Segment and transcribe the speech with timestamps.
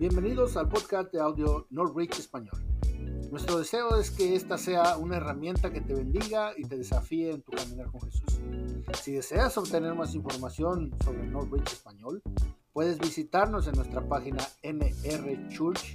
[0.00, 2.56] Bienvenidos al podcast de audio Norwich Español.
[3.30, 7.42] Nuestro deseo es que esta sea una herramienta que te bendiga y te desafíe en
[7.42, 8.40] tu caminar con Jesús.
[9.02, 12.22] Si deseas obtener más información sobre Norwich Español,
[12.72, 15.86] puedes visitarnos en nuestra página nrchurch.ca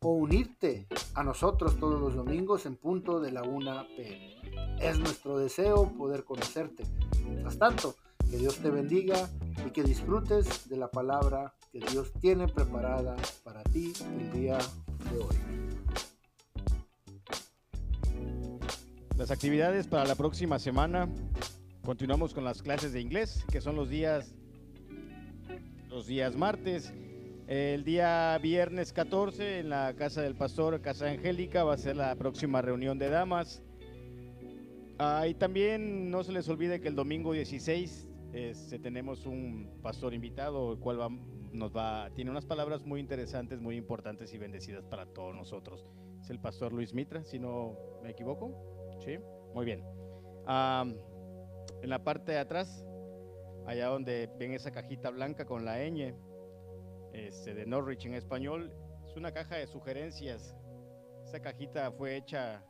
[0.00, 4.36] o unirte a nosotros todos los domingos en punto de la 1 pm.
[4.80, 6.84] Es nuestro deseo poder conocerte.
[7.26, 7.94] Mientras tanto,
[8.30, 9.28] que Dios te bendiga
[9.66, 14.58] y que disfrutes de la palabra que Dios tiene preparada para ti el día
[15.10, 15.36] de hoy.
[19.16, 21.08] Las actividades para la próxima semana.
[21.84, 24.34] Continuamos con las clases de inglés, que son los días
[25.88, 26.92] los días martes.
[27.46, 32.14] El día viernes 14 en la casa del pastor Casa Angélica va a ser la
[32.16, 33.62] próxima reunión de damas.
[34.98, 40.12] Ah, y también no se les olvide que el domingo 16 este, tenemos un pastor
[40.14, 40.98] invitado, el cual
[41.52, 45.84] nos va, tiene unas palabras muy interesantes, muy importantes y bendecidas para todos nosotros.
[46.20, 48.52] Es el pastor Luis Mitra, si no me equivoco.
[49.00, 49.18] Sí,
[49.54, 49.82] muy bien.
[50.46, 52.84] en la parte de atrás,
[53.66, 56.14] allá donde ven esa cajita blanca con la ñ
[57.12, 58.72] este, de Norwich en español,
[59.06, 60.54] es una caja de sugerencias.
[61.24, 62.62] Esa cajita fue hecha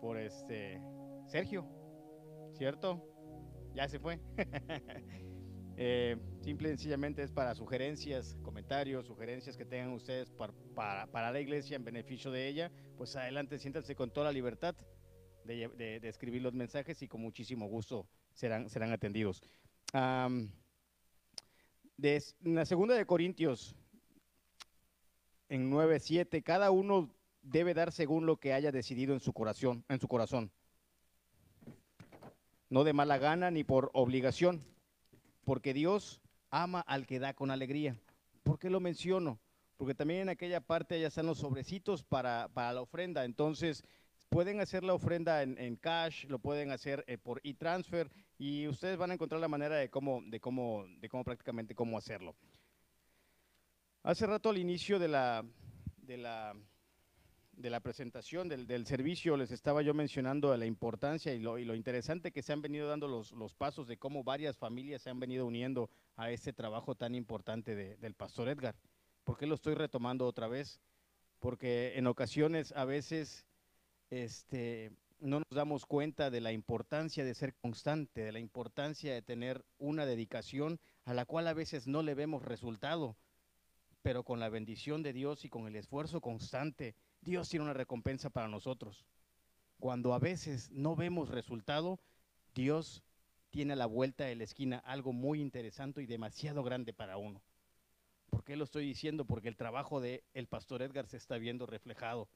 [0.00, 0.80] por este
[1.26, 1.64] Sergio,
[2.52, 3.11] ¿cierto?
[3.74, 4.20] Ya se fue.
[5.76, 11.40] eh, simple y sencillamente es para sugerencias, comentarios, sugerencias que tengan ustedes para, para, la
[11.40, 12.70] iglesia en beneficio de ella.
[12.96, 14.74] Pues adelante, siéntanse con toda la libertad
[15.44, 19.42] de, escribir los mensajes y con muchísimo gusto serán, serán atendidos.
[21.96, 23.76] de, en la segunda de Corintios,
[25.48, 29.84] en 9.7, cada uno debe dar según lo que haya decidido en su corazón.
[29.88, 30.50] En su corazón
[32.72, 34.64] no de mala gana ni por obligación,
[35.44, 37.98] porque Dios ama al que da con alegría.
[38.42, 39.38] ¿Por qué lo menciono?
[39.76, 43.84] Porque también en aquella parte ya están los sobrecitos para, la ofrenda, entonces
[44.30, 49.10] pueden hacer la ofrenda en, cash, lo pueden hacer eh, por e-transfer y ustedes van
[49.10, 52.34] a encontrar la manera de cómo, de cómo, de cómo prácticamente cómo hacerlo.
[54.02, 55.44] Hace rato al inicio de la,
[55.98, 56.56] de la
[57.52, 61.74] de la presentación del, servicio les estaba yo mencionando la importancia y lo, y lo
[61.74, 65.20] interesante que se han venido dando los, los, pasos de cómo varias familias se han
[65.20, 68.74] venido uniendo a este trabajo tan importante del pastor Edgar.
[69.24, 70.80] ¿Por qué lo estoy retomando otra vez?
[71.38, 73.46] Porque en ocasiones a veces
[74.10, 79.22] este, no nos damos cuenta de la importancia de ser constante, de la importancia de
[79.22, 83.16] tener una dedicación a la cual a veces no le vemos resultado,
[84.02, 88.30] pero con la bendición de Dios y con el esfuerzo constante Dios tiene una recompensa
[88.30, 89.04] para nosotros.
[89.78, 92.00] Cuando a veces no vemos resultado,
[92.54, 93.02] Dios
[93.50, 97.40] tiene a la vuelta de la esquina algo muy interesante y demasiado grande para uno.
[98.28, 99.24] ¿Por qué lo estoy diciendo?
[99.24, 102.28] Porque el trabajo de el pastor Edgar se está viendo reflejado.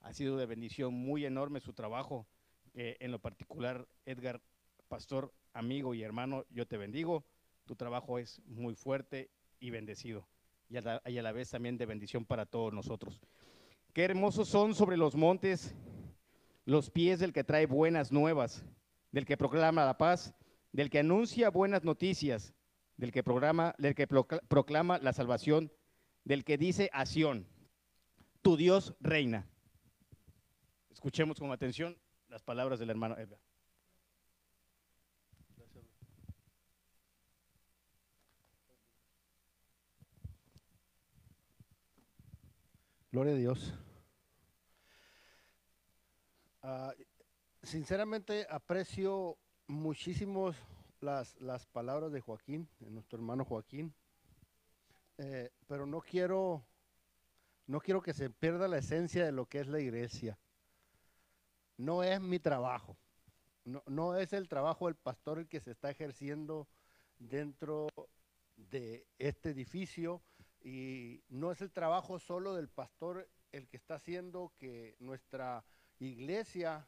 [0.00, 2.26] Ha sido de bendición muy enorme su trabajo.
[2.74, 4.40] en lo particular, Edgar,
[4.86, 7.24] pastor, amigo y hermano, yo te bendigo.
[7.64, 10.28] Tu trabajo es muy fuerte y bendecido.
[10.68, 13.20] y a la vez también de bendición para todos nosotros.
[13.92, 15.74] Qué hermosos son sobre los montes
[16.64, 18.62] los pies del que trae buenas nuevas,
[19.10, 20.34] del que proclama la paz,
[20.70, 22.52] del que anuncia buenas noticias,
[22.98, 25.72] del que, programa, del que proclama la salvación,
[26.24, 27.04] del que dice a
[28.42, 29.48] tu Dios reina.
[30.90, 31.96] Escuchemos con atención
[32.28, 33.40] las palabras del hermano Edgar.
[43.18, 43.74] Gloria a Dios.
[46.62, 46.94] Ah,
[47.64, 49.36] sinceramente aprecio
[49.66, 50.54] muchísimo
[51.00, 53.92] las, las, palabras de Joaquín, de nuestro hermano Joaquín,
[55.16, 56.64] eh, pero no quiero,
[57.66, 60.38] no quiero que se pierda la esencia de lo que es la iglesia.
[61.76, 62.96] No es mi trabajo,
[63.64, 66.68] no, no es el trabajo del pastor el que se está ejerciendo
[67.18, 67.88] dentro
[68.54, 70.22] de este edificio
[70.60, 75.64] y no es el trabajo solo del pastor el que está haciendo que nuestra
[75.98, 76.86] iglesia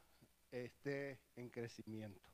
[0.51, 2.29] esté en crecimiento.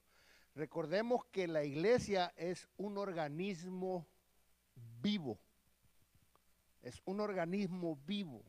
[0.55, 4.07] Recordemos que la iglesia es un organismo
[5.01, 5.39] vivo.
[6.81, 8.43] Es un organismo vivo.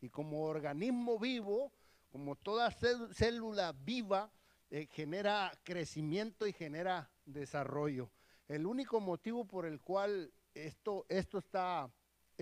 [0.00, 1.72] Y como organismo vivo,
[2.10, 4.32] como toda célula viva,
[4.70, 8.10] eh, genera crecimiento y genera desarrollo.
[8.48, 11.90] El único motivo por el cual esto, esto está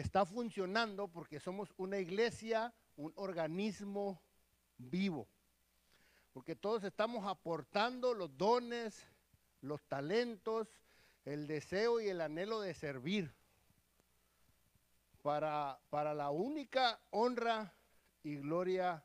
[0.00, 4.22] está funcionando porque somos una iglesia, un organismo
[4.78, 5.28] vivo.
[6.32, 9.06] Porque todos estamos aportando los dones,
[9.60, 10.68] los talentos,
[11.24, 13.34] el deseo y el anhelo de servir.
[15.22, 17.74] para, para la única honra
[18.22, 19.04] y gloria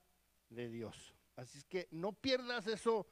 [0.50, 1.14] de Dios.
[1.36, 3.06] Así es que no pierdas eso,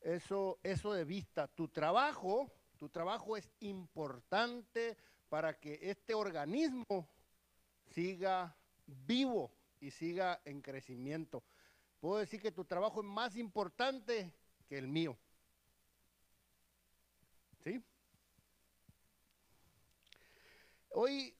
[0.00, 1.46] eso, eso de vista.
[1.46, 4.96] Tu trabajo, tu trabajo es importante
[5.28, 7.08] para que este organismo
[7.94, 8.56] siga
[8.86, 9.50] vivo
[9.80, 11.42] y siga en crecimiento.
[12.00, 14.32] Puedo decir que tu trabajo es más importante
[14.68, 15.18] que el mío.
[17.64, 17.82] ¿Sí?
[20.90, 21.34] Hoy,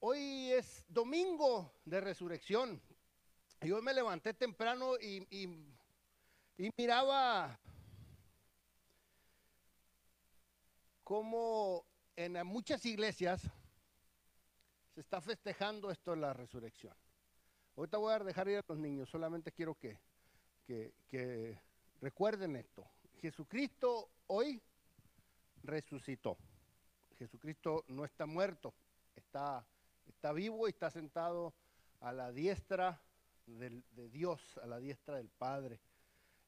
[0.00, 2.80] hoy es domingo de resurrección.
[3.60, 7.58] Yo me levanté temprano y, y, miraba
[11.04, 11.84] cómo
[12.16, 13.42] en muchas iglesias
[14.94, 16.94] se está festejando esto de la resurrección.
[17.76, 19.98] Ahorita voy a dejar ir a los niños, solamente quiero que,
[20.66, 21.58] que,
[22.00, 22.84] recuerden esto.
[23.20, 24.60] Jesucristo hoy
[25.62, 26.36] resucitó.
[27.18, 28.74] Jesucristo no está muerto,
[29.14, 29.64] está,
[30.06, 31.54] está vivo y está sentado
[32.00, 33.00] a la diestra
[33.46, 35.80] de Dios, a la diestra del Padre.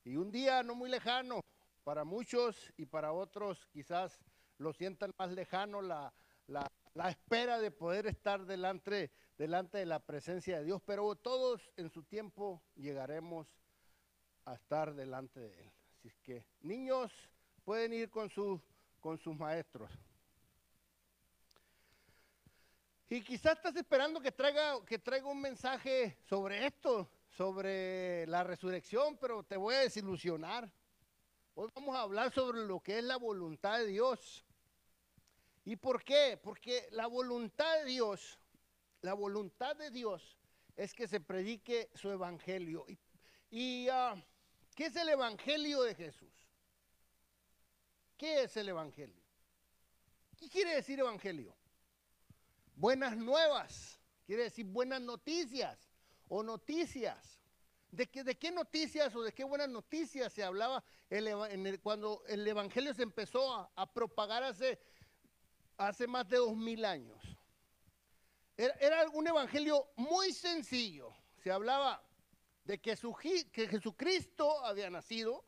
[0.04, 1.40] Y un día no muy lejano,
[1.84, 4.18] para muchos y para otros quizás
[4.58, 6.12] lo sientan más lejano la,
[6.48, 11.70] la, la espera de poder estar delante, delante de la presencia de Dios, pero todos
[11.76, 13.48] en su tiempo llegaremos
[14.44, 15.72] a estar delante de Él.
[15.98, 17.12] Así que niños
[17.64, 18.60] pueden ir con, su,
[19.00, 19.90] con sus maestros.
[23.08, 29.16] Y quizás estás esperando que traiga, que traiga un mensaje sobre esto, sobre la resurrección,
[29.18, 30.70] pero te voy a desilusionar.
[31.54, 34.43] Hoy vamos a hablar sobre lo que es la voluntad de Dios.
[35.64, 36.38] ¿Y por qué?
[36.42, 38.38] Porque la voluntad de Dios,
[39.00, 40.36] la voluntad de Dios
[40.76, 42.84] es que se predique su evangelio.
[43.50, 44.14] ¿Y, ah,
[44.74, 46.32] qué es el evangelio de Jesús?
[48.16, 49.22] ¿Qué es el evangelio?
[50.36, 51.54] ¿Qué quiere decir evangelio?
[52.76, 55.78] buenas nuevas, quiere decir buenas noticias
[56.28, 57.40] o noticias.
[57.90, 60.82] ¿De qué, ¿De qué noticias o de qué buenas noticias se hablaba
[61.80, 64.80] cuando el Evangelio se empezó a, propagar hace,
[65.76, 67.22] hace más de dos mil años?
[68.56, 71.12] Era, un Evangelio muy sencillo.
[71.42, 72.02] Se hablaba
[72.64, 75.44] de que, su, que Jesucristo había nacido,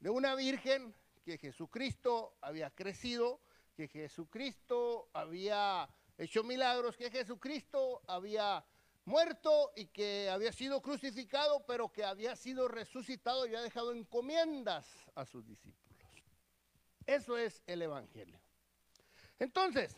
[0.00, 0.94] de una virgen,
[1.24, 3.40] que Jesucristo había crecido,
[3.74, 8.64] que Jesucristo había hecho milagros, que Jesucristo había
[9.04, 14.86] muerto y que había sido crucificado, pero que había sido resucitado y había dejado encomiendas
[15.14, 15.88] a sus discípulos.
[17.06, 18.38] Eso es el Evangelio.
[19.38, 19.96] Entonces,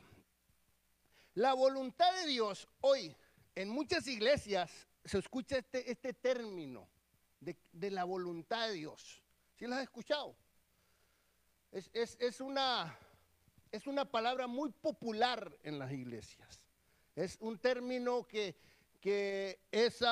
[1.34, 3.14] la voluntad de Dios hoy
[3.54, 6.88] en muchas iglesias se escucha este, este término
[7.40, 9.22] de, la voluntad de Dios.
[9.56, 10.36] ¿Sí lo has escuchado?
[11.72, 12.98] es una
[13.72, 16.60] es una palabra muy popular en las iglesias.
[17.14, 18.56] Es un término que,
[19.70, 20.04] es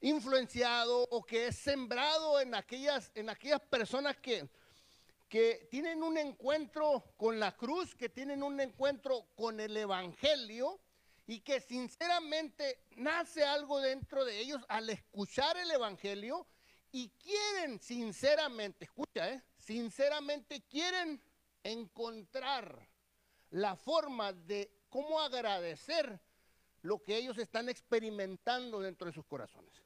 [0.00, 4.48] influenciado o que es sembrado en aquellas, en aquellas personas que,
[5.28, 10.80] que tienen un encuentro con la cruz, que tienen un encuentro con el Evangelio
[11.26, 16.46] y que sinceramente nace algo dentro de ellos al escuchar el Evangelio
[16.92, 21.20] y quieren sinceramente, escucha, eh, sinceramente quieren
[21.64, 22.88] encontrar
[23.50, 26.20] la forma de cómo agradecer
[26.82, 29.82] lo que ellos están experimentando dentro de sus corazones.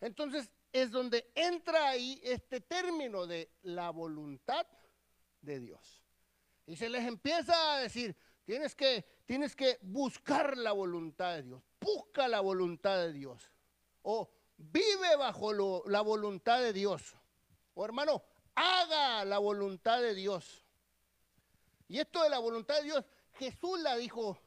[0.00, 4.66] Entonces es donde entra ahí este término de la voluntad
[5.40, 6.04] de Dios.
[6.66, 11.62] Y se les empieza a decir, tienes que, tienes que buscar la voluntad de Dios,
[11.80, 13.50] busca la voluntad de Dios.
[14.02, 15.52] O vive bajo
[15.86, 17.14] la voluntad de Dios.
[17.74, 18.22] O hermano,
[18.54, 20.64] haga la voluntad de Dios.
[21.88, 24.38] Y esto de la voluntad de Dios, Jesús la dijo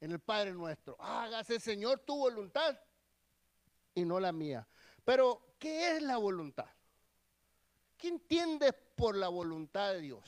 [0.00, 2.78] en el Padre nuestro, hágase Señor tu voluntad
[3.94, 4.66] y no la mía.
[5.04, 6.66] Pero, ¿qué es la voluntad?
[7.96, 10.24] ¿Qué entiendes por la voluntad de Dios?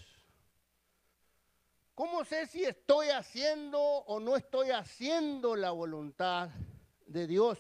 [1.97, 6.51] ¿Cómo sé si estoy haciendo o no estoy haciendo la voluntad
[7.07, 7.59] de Dios?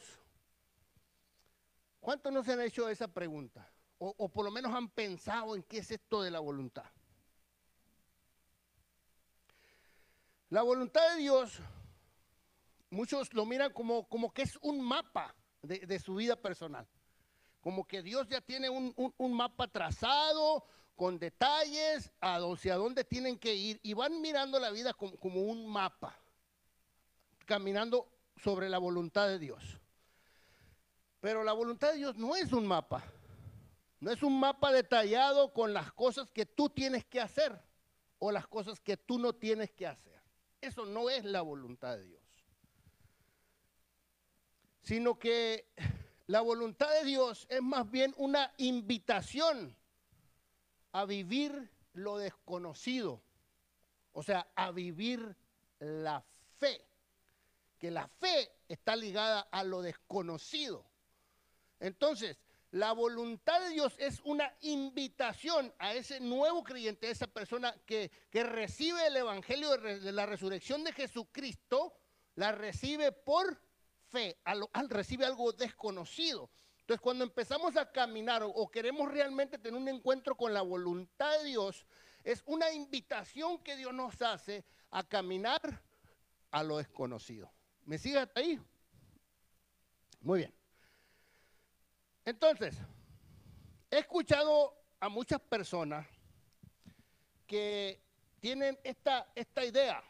[2.00, 3.68] ¿Cuántos no se han hecho esa pregunta?
[4.04, 6.84] o, por lo menos han pensado en qué es esto de la voluntad.
[10.50, 11.60] La voluntad de Dios,
[12.90, 16.86] muchos lo miran como, como que es un mapa de, su vida personal.
[17.62, 20.66] Como que Dios ya tiene un, mapa trazado
[20.96, 25.66] con detalles hacia dónde tienen que ir y van mirando la vida como, como un
[25.66, 26.18] mapa,
[27.46, 29.78] caminando sobre la voluntad de Dios.
[31.20, 33.04] Pero la voluntad de Dios no es un mapa.
[34.00, 37.56] No es un mapa detallado con las cosas que tú tienes que hacer
[38.18, 40.20] o las cosas que tú no tienes que hacer.
[40.60, 42.22] Eso no es la voluntad de Dios.
[44.82, 45.68] Sino que
[46.26, 49.76] la voluntad de Dios es más bien una invitación
[50.92, 53.22] a vivir lo desconocido.
[54.12, 55.36] O sea, a vivir
[55.78, 56.22] la
[56.58, 56.84] fe.
[57.78, 60.84] Que la fe está ligada a lo desconocido.
[61.80, 62.38] Entonces,
[62.72, 68.10] la voluntad de Dios es una invitación a ese nuevo creyente, a esa persona que,
[68.32, 71.94] recibe el Evangelio de, la resurrección de Jesucristo,
[72.34, 73.60] la recibe por
[74.12, 76.50] fe, al, recibe algo desconocido.
[76.80, 81.44] Entonces, cuando empezamos a caminar o, queremos realmente tener un encuentro con la voluntad de
[81.44, 81.86] Dios,
[82.22, 85.82] es una invitación que Dios nos hace a caminar
[86.50, 87.50] a lo desconocido.
[87.84, 88.60] ¿Me sigue hasta ahí?
[90.20, 90.54] Muy bien.
[92.24, 92.76] Entonces,
[93.90, 96.06] he escuchado a muchas personas
[97.46, 98.00] que
[98.40, 100.02] tienen esta, esta idea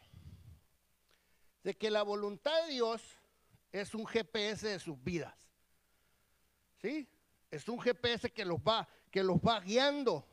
[1.62, 3.02] de que la voluntad de Dios
[3.72, 5.34] es un GPS de sus vidas.
[6.80, 7.08] ¿Sí?
[7.50, 10.28] Es un GPS que los va, que los va guiando.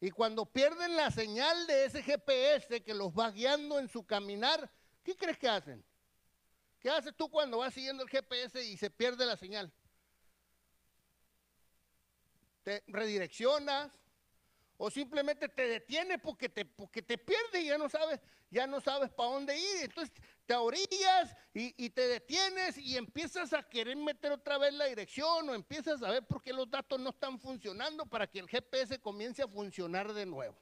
[0.00, 4.70] Y cuando pierden la señal de ese GPS que los va guiando en su caminar,
[5.02, 5.84] ¿qué crees que hacen?
[6.78, 9.72] ¿Qué haces tú cuando vas siguiendo el GPS y se pierde la señal?
[12.62, 13.92] Te redireccionas,
[14.76, 18.20] o simplemente te detienes porque te, porque te pierdes y ya no sabes,
[18.50, 19.84] ya no sabes para dónde ir.
[19.84, 20.14] Entonces
[20.46, 25.54] te orillas y, te detienes y empiezas a querer meter otra vez la dirección o
[25.54, 29.42] empiezas a ver por qué los datos no están funcionando para que el GPS comience
[29.42, 30.56] a funcionar de nuevo.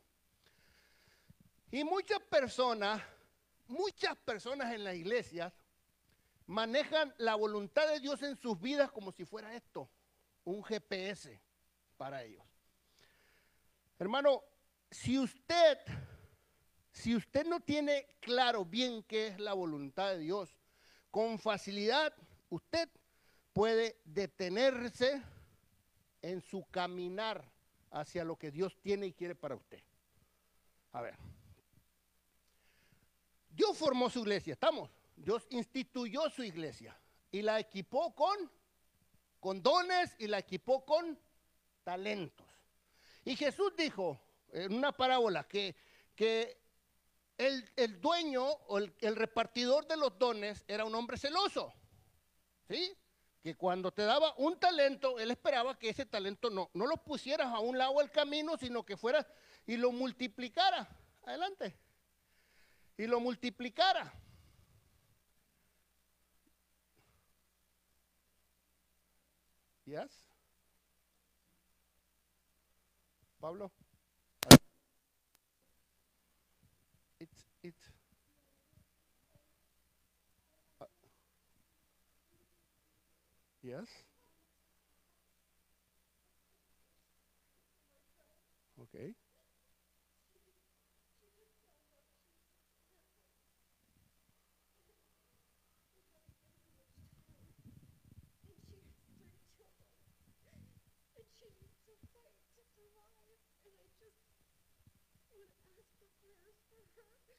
[1.71, 3.03] Y muchas personas,
[3.67, 5.53] muchas personas en la iglesia
[6.47, 9.89] manejan la voluntad de Dios en sus vidas como si fuera esto,
[10.45, 11.41] un GPS
[11.97, 12.45] para ellos.
[13.99, 14.43] Hermano,
[14.91, 15.79] si usted,
[16.93, 20.51] si usted no tiene claro bien qué es la voluntad de Dios,
[21.11, 22.15] con facilidad
[22.51, 22.89] usted
[23.53, 25.23] puede detenerse
[26.21, 27.51] en su caminar
[27.91, 29.83] hacia lo que Dios tiene y quiere para usted.
[30.93, 31.17] A ver.
[33.49, 34.91] Dios formó su iglesia, ¿estamos?
[35.17, 36.99] Dios instituyó su iglesia
[37.31, 41.19] y la equipó con, dones y la equipó con
[41.85, 42.47] talentos.
[43.25, 44.21] Y Jesús dijo
[44.53, 45.75] en una parábola que,
[46.15, 46.62] que
[47.39, 51.73] el, dueño o el, repartidor de los dones era un hombre celoso.
[52.69, 52.97] ¿Sí?
[53.43, 57.49] Que cuando te daba un talento, él esperaba que ese talento no, no lo pusieras
[57.49, 59.27] a un lado del camino, sino que fuera
[59.67, 60.89] y lo multiplicara.
[61.25, 61.77] Adelante.
[62.97, 64.13] Y lo multiplicara.
[69.85, 70.29] Yes.
[73.41, 73.73] Pablo?
[83.63, 83.89] Yes?
[88.79, 89.15] Okay.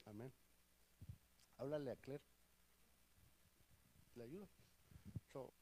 [0.06, 0.32] Amén.
[1.58, 2.24] Háblale a Claire.
[4.16, 4.48] Le ayudo.
[5.34, 5.54] So,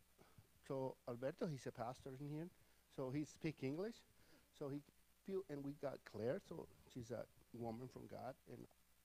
[0.71, 2.47] so Alberto, he's a pastor in here.
[2.95, 3.95] So he speak English.
[4.57, 4.79] So he
[5.25, 6.39] feel, and we got Claire.
[6.47, 8.57] So she's a woman from God, and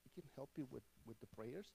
[0.03, 1.65] he can help you with with the prayers.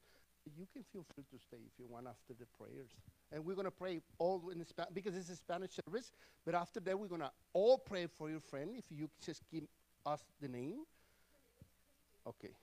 [0.56, 2.88] You can feel free to stay if you want after the prayers.
[3.30, 6.10] And we're going to pray all in Spanish because it's a Spanish service.
[6.46, 8.70] But after that, we're going to all pray for your friend.
[8.74, 9.64] If you just give
[10.06, 10.84] us the name.
[12.26, 12.54] Okay.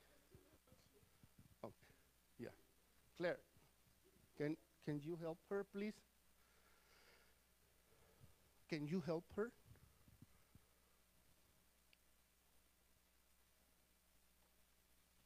[1.64, 1.74] Okay.
[2.40, 2.50] Yeah.
[3.18, 3.38] Claire,
[4.38, 5.94] can, can you help her, please?
[8.70, 9.52] Can you help her?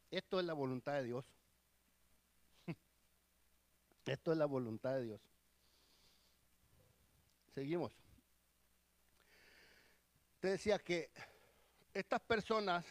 [0.10, 1.26] Esto es la voluntad de Dios.
[4.06, 5.22] Esto es la voluntad de Dios.
[7.54, 7.92] Seguimos.
[10.40, 11.12] Te decía que
[11.94, 12.86] estas personas,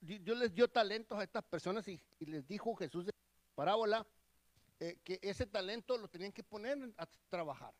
[0.00, 3.12] Dios les dio talentos a estas personas y, les dijo Jesús de
[3.56, 4.06] parábola
[4.78, 7.74] eh, que ese talento lo tenían que poner a trabajar.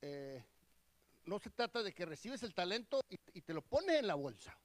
[0.00, 0.44] Eh,
[1.26, 4.56] no se trata de que recibes el talento y, te lo pones en la bolsa.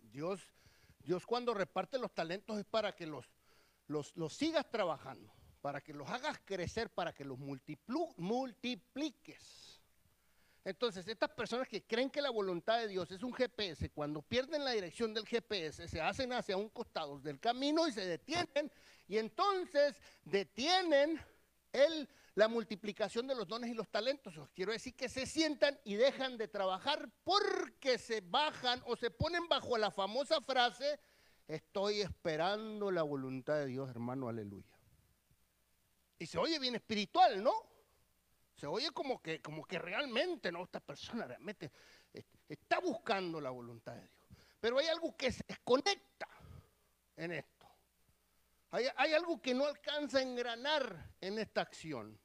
[0.00, 0.40] Dios,
[1.00, 3.28] Dios cuando reparte los talentos es para que los,
[3.88, 7.76] los, los sigas trabajando, para que los hagas crecer, para que los multipliques.
[10.64, 14.64] Entonces, estas personas que creen que la voluntad de Dios es un GPS, cuando pierden
[14.64, 18.72] la dirección del GPS, se hacen hacia un costado del camino y se detienen,
[19.06, 21.20] y entonces detienen
[21.72, 24.34] el, la multiplicación de los dones y los talentos.
[24.54, 29.48] Quiero decir que se sientan y dejan de trabajar porque se bajan o se ponen
[29.48, 31.00] bajo la famosa frase,
[31.48, 34.78] estoy esperando la voluntad de Dios, hermano, aleluya.
[36.18, 37.54] Y se oye bien espiritual, ¿no?
[38.54, 40.62] Se oye como que, como que realmente, ¿no?
[40.62, 41.72] Esta persona realmente
[42.46, 44.12] está buscando la voluntad de Dios.
[44.60, 46.28] Pero hay algo que se desconecta
[47.16, 47.66] en esto.
[48.72, 52.18] Hay, hay algo que no alcanza a engranar en esta acción,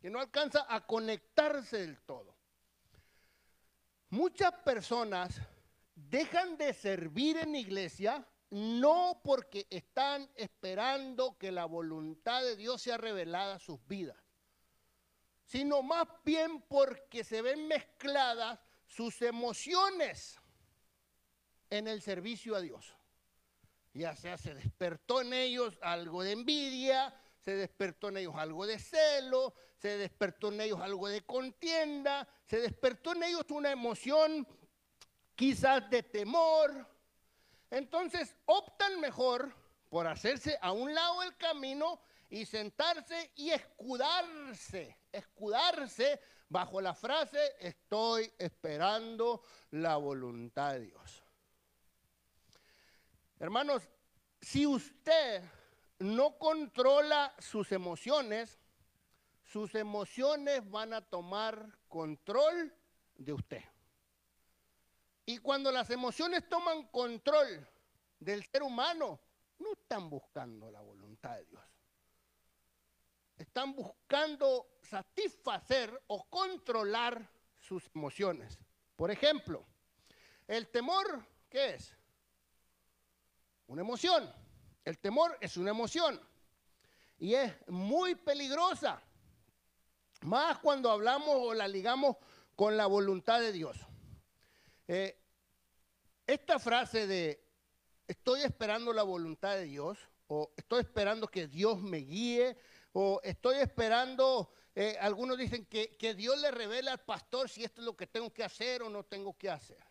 [0.00, 2.34] que no alcanza a conectarse del todo.
[4.10, 5.40] Muchas personas
[5.94, 12.96] dejan de servir en iglesia no porque están esperando que la voluntad de Dios sea
[12.96, 14.16] revelada a sus vidas,
[15.44, 20.40] sino más bien porque se ven mezcladas sus emociones
[21.68, 22.96] en el servicio a Dios.
[23.92, 28.78] Ya sea se despertó en ellos algo de envidia, se despertó en ellos algo de
[28.78, 34.46] celo, se despertó en ellos algo de contienda, se despertó en ellos una emoción
[35.34, 36.86] quizás de temor,
[37.70, 39.54] entonces optan mejor
[39.88, 47.38] por hacerse a un lado del camino y sentarse y escudarse, escudarse bajo la frase
[47.60, 51.22] estoy esperando la voluntad de Dios.
[53.38, 53.88] Hermanos,
[54.40, 55.42] si usted
[56.00, 58.58] no controla sus emociones,
[59.44, 62.74] sus emociones van a tomar control
[63.14, 63.62] de usted.
[65.26, 67.68] Y cuando las emociones toman control
[68.18, 69.20] del ser humano,
[69.58, 71.64] no están buscando la voluntad de Dios.
[73.36, 78.58] Están buscando satisfacer o controlar sus emociones.
[78.96, 79.66] Por ejemplo,
[80.46, 81.94] el temor, ¿qué es?
[83.66, 84.39] Una emoción.
[84.84, 86.20] El temor es una emoción
[87.18, 89.02] y es muy peligrosa,
[90.22, 92.16] más cuando hablamos o la ligamos
[92.56, 93.76] con la voluntad de Dios.
[94.88, 95.18] Eh,
[96.26, 97.44] esta frase de
[98.06, 102.56] estoy esperando la voluntad de Dios, o estoy esperando que Dios me guíe,
[102.92, 107.80] o estoy esperando, eh, algunos dicen que, que Dios le revela al pastor si esto
[107.80, 109.84] es lo que tengo que hacer o no tengo que hacer.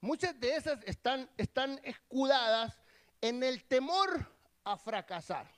[0.00, 2.83] Muchas de esas están, están escudadas
[3.24, 4.30] en el temor
[4.64, 5.50] a fracasar,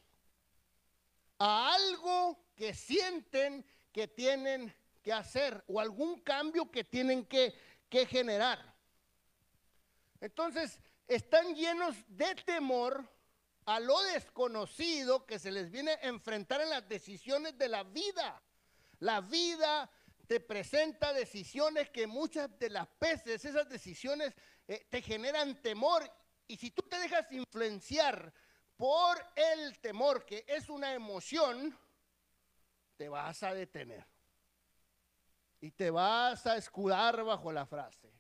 [1.37, 8.07] a algo que sienten que tienen que hacer o algún cambio que tienen que, que
[8.07, 8.73] generar.
[10.21, 13.05] Entonces, están llenos de temor
[13.65, 18.41] a lo desconocido que se les viene a enfrentar en las decisiones de la vida.
[19.01, 19.91] La vida
[20.29, 24.35] te presenta decisiones que muchas de las veces esas decisiones
[24.69, 26.09] eh, te generan temor.
[26.49, 28.33] Y si tú te dejas influenciar
[28.77, 31.77] por el temor, que es una emoción,
[32.97, 34.07] te vas a detener.
[35.61, 38.13] Y te vas a escudar bajo la frase.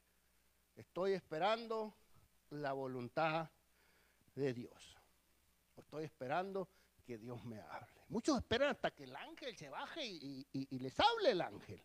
[0.74, 1.94] Estoy esperando
[2.50, 3.50] la voluntad
[4.34, 4.96] de Dios.
[5.76, 6.68] Estoy esperando
[7.04, 8.04] que Dios me hable.
[8.08, 11.82] Muchos esperan hasta que el ángel se baje y, les hable el ángel.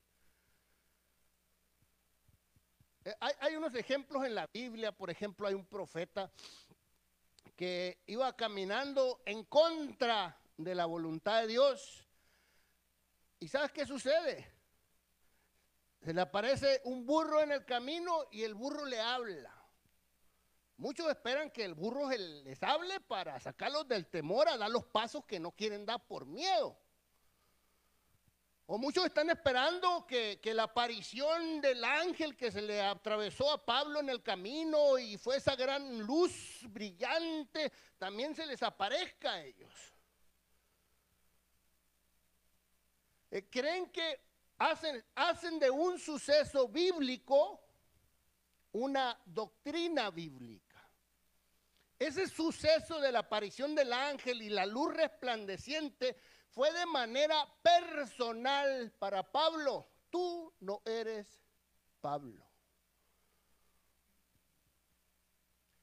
[3.04, 6.32] Eh, hay, hay, unos ejemplos en la Biblia, por ejemplo, hay un profeta
[7.56, 12.08] que iba caminando en contra de la voluntad de Dios.
[13.40, 14.52] ¿Y sabes qué sucede?
[16.02, 19.56] Se le aparece un burro en el camino y el burro le habla.
[20.78, 25.26] Muchos esperan que el burro les hable para sacarlos del temor a dar los pasos
[25.26, 26.76] que no quieren dar por miedo.
[28.74, 33.66] O muchos están esperando que, que, la aparición del ángel que se le atravesó a
[33.66, 39.44] Pablo en el camino y fue esa gran luz brillante, también se les aparezca a
[39.44, 39.74] ellos.
[43.30, 44.22] Eh, creen que
[44.58, 47.60] hacen, hacen de un suceso bíblico
[48.72, 50.82] una doctrina bíblica.
[52.00, 56.16] Ese suceso de la aparición del ángel y la luz resplandeciente
[56.52, 59.88] fue de manera personal para Pablo.
[60.10, 61.40] Tú no eres
[62.02, 62.46] Pablo.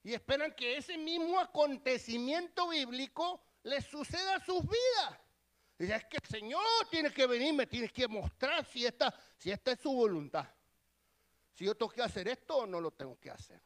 [0.02, 5.18] Y esperan que ese mismo acontecimiento bíblico les suceda a sus vidas.
[5.78, 9.50] Dice, es que el Señor tiene que venir, me tiene que mostrar si esta, si
[9.50, 10.46] esta es su voluntad.
[11.54, 13.60] Si yo tengo que hacer esto o no lo tengo que hacer.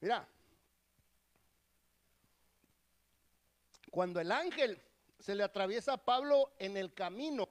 [0.00, 0.26] Mira,
[3.90, 4.80] cuando el ángel
[5.18, 7.48] se le atraviesa a Pablo en el camino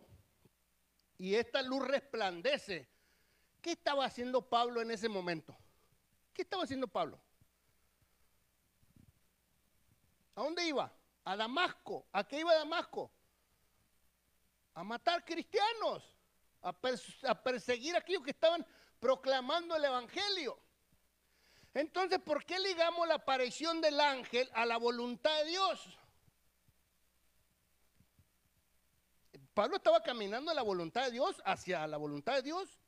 [1.17, 2.87] y esta luz resplandece,
[3.61, 5.53] ¿Qué estaba haciendo Pablo en ese momento?
[6.33, 7.19] ¿Qué estaba haciendo Pablo?
[10.35, 10.89] ¿A dónde iba?
[11.25, 12.07] A Damasco.
[12.13, 13.11] ¿A qué iba Damasco?
[14.73, 16.15] A matar cristianos,
[16.61, 16.73] a,
[17.27, 18.65] a perseguir a aquellos que estaban
[18.99, 20.59] proclamando el Evangelio.
[21.73, 25.99] Entonces, ¿por qué ligamos la aparición del ángel a la voluntad de Dios?
[29.57, 32.79] Pablo estaba caminando a la voluntad de Dios, hacia la voluntad de Dios.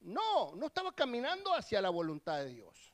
[0.00, 2.92] No, no estaba caminando hacia la voluntad de Dios.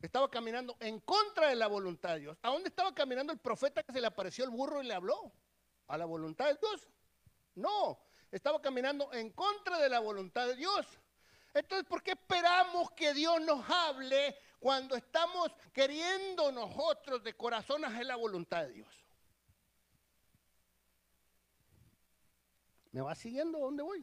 [0.00, 2.38] Estaba caminando en contra de la voluntad de Dios.
[2.40, 5.32] ¿A dónde estaba caminando el profeta que se le apareció el burro y le habló?
[5.88, 6.88] ¿A la voluntad de Dios?
[7.56, 7.98] No,
[8.30, 10.86] estaba caminando en contra de la voluntad de Dios.
[11.52, 18.06] Entonces, ¿por qué esperamos que Dios nos hable cuando estamos queriendo nosotros de corazón hacer
[18.06, 19.05] la voluntad de Dios?
[22.96, 23.58] ¿Me va siguiendo?
[23.58, 24.02] ¿Dónde voy?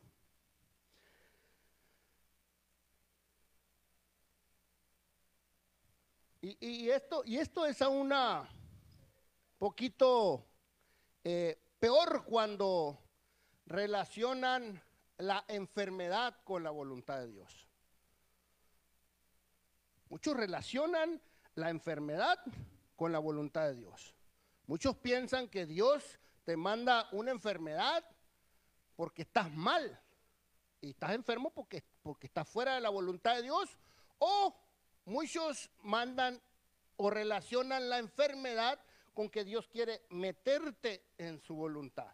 [6.42, 8.48] Y, esto, y esto es a una
[9.58, 10.46] poquito
[11.24, 13.00] eh, peor cuando
[13.66, 14.80] relacionan
[15.18, 17.68] la enfermedad con la voluntad de Dios.
[20.08, 21.20] Muchos relacionan
[21.56, 22.38] la enfermedad
[22.96, 24.14] con la voluntad de Dios.
[24.68, 28.06] Muchos piensan que Dios te manda una enfermedad
[28.96, 30.00] porque estás mal
[30.82, 33.78] y estás enfermo porque, porque estás fuera de la voluntad de Dios,
[34.20, 34.56] o
[35.06, 36.42] muchos mandan
[36.98, 38.80] o relacionan la enfermedad
[39.14, 42.14] con que Dios quiere meterte en su voluntad.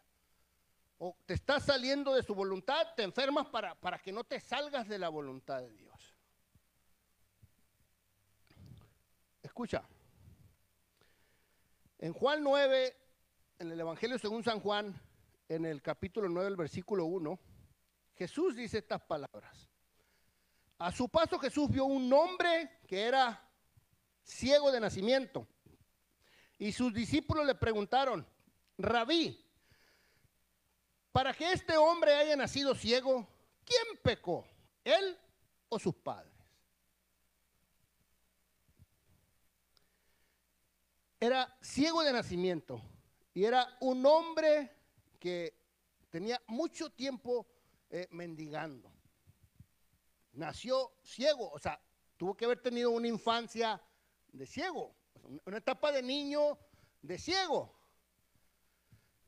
[0.99, 4.87] O te estás saliendo de su voluntad, te enfermas para, para que no te salgas
[4.87, 6.15] de la voluntad de Dios.
[9.41, 9.83] Escucha,
[11.97, 12.95] en Juan 9,
[13.59, 15.01] en el Evangelio según San Juan,
[15.49, 17.39] en el capítulo 9, el versículo 1,
[18.15, 19.67] Jesús dice estas palabras.
[20.77, 23.43] A su paso Jesús vio un hombre que era
[24.23, 25.47] ciego de nacimiento.
[26.59, 28.25] Y sus discípulos le preguntaron,
[28.77, 29.43] rabí,
[31.12, 33.27] para que este hombre haya nacido ciego,
[33.65, 34.47] ¿quién pecó?
[34.83, 35.17] ¿Él
[35.67, 36.31] o sus padres?
[41.19, 42.81] Era ciego de nacimiento
[43.33, 44.78] y era un hombre
[45.19, 45.53] que
[46.10, 47.45] tenía mucho tiempo
[47.89, 48.91] eh, mendigando.
[50.34, 51.79] Nació ciego, o sea,
[52.17, 53.82] tuvo que haber tenido una infancia
[54.32, 54.95] de ciego,
[55.45, 56.58] una etapa de niño
[57.01, 57.75] de ciego.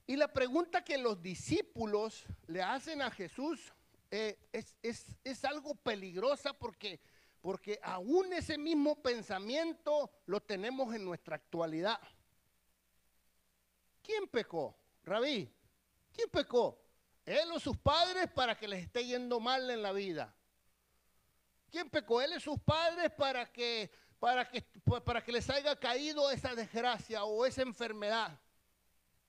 [0.08, 3.74] Y la pregunta que los discípulos le hacen a Jesús
[4.10, 4.76] eh, es,
[5.24, 7.00] es, algo peligrosa porque,
[7.40, 12.00] porque aún ese mismo pensamiento lo tenemos en nuestra actualidad.
[14.04, 14.76] ¿Quién pecó?
[15.04, 15.50] Rabí,
[16.14, 16.82] ¿Quién pecó?
[17.26, 20.36] Él o sus padres para que les esté yendo mal en la vida.
[21.70, 22.22] ¿Quién pecó?
[22.22, 24.62] Él y sus padres para que, para que,
[25.06, 28.38] para que les haya caído esa desgracia o esa enfermedad.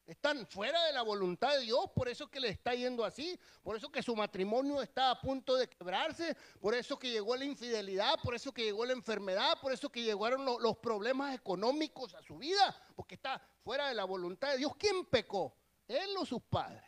[0.04, 3.76] Están fuera de la voluntad de Dios, por eso que le está yendo así, por
[3.76, 8.18] eso que su matrimonio está a punto de quebrarse, por eso que llegó la infidelidad,
[8.20, 12.36] por eso que llegó la enfermedad, por eso que llegaron los problemas económicos a su
[12.36, 14.72] vida, porque está fuera de la voluntad de Dios.
[14.76, 15.54] ¿Quién pecó?
[15.88, 16.82] Él o sus padres.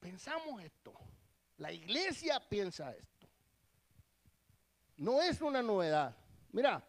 [0.00, 0.94] Pensamos esto.
[1.58, 3.28] La iglesia piensa esto.
[4.98, 6.16] No es una novedad.
[6.52, 6.82] Mira,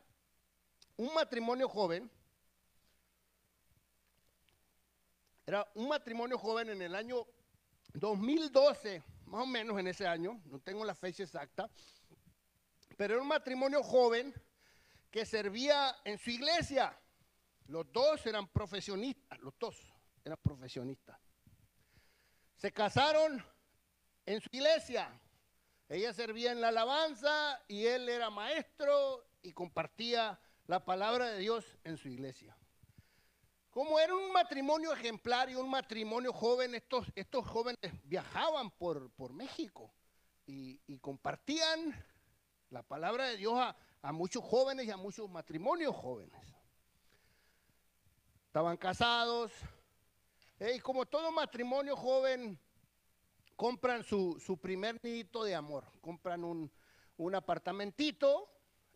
[0.97, 2.09] un matrimonio joven,
[5.45, 7.25] era un matrimonio joven en el año
[7.93, 11.69] 2012, más o menos en ese año, no tengo la fecha exacta,
[12.97, 14.33] pero era un matrimonio joven
[15.09, 16.97] que servía en su iglesia.
[17.67, 19.77] Los dos eran profesionistas, los dos
[20.23, 21.19] eran profesionistas.
[22.55, 23.43] Se casaron
[24.25, 25.09] en su iglesia.
[25.89, 31.65] Ella servía en la alabanza y él era maestro y compartía la palabra de Dios
[31.83, 32.57] en su iglesia.
[33.69, 39.33] Como era un matrimonio ejemplar y un matrimonio joven, estos, estos jóvenes viajaban por, por
[39.33, 39.93] México
[40.45, 41.93] y, compartían
[42.69, 43.53] la palabra de Dios
[44.01, 46.56] a muchos jóvenes y a muchos matrimonios jóvenes
[48.57, 49.51] estaban casados.
[50.59, 52.59] Y como todo matrimonio joven,
[53.55, 55.85] compran su, primer nidito de amor.
[56.01, 56.71] Compran un,
[57.17, 58.49] un apartamentito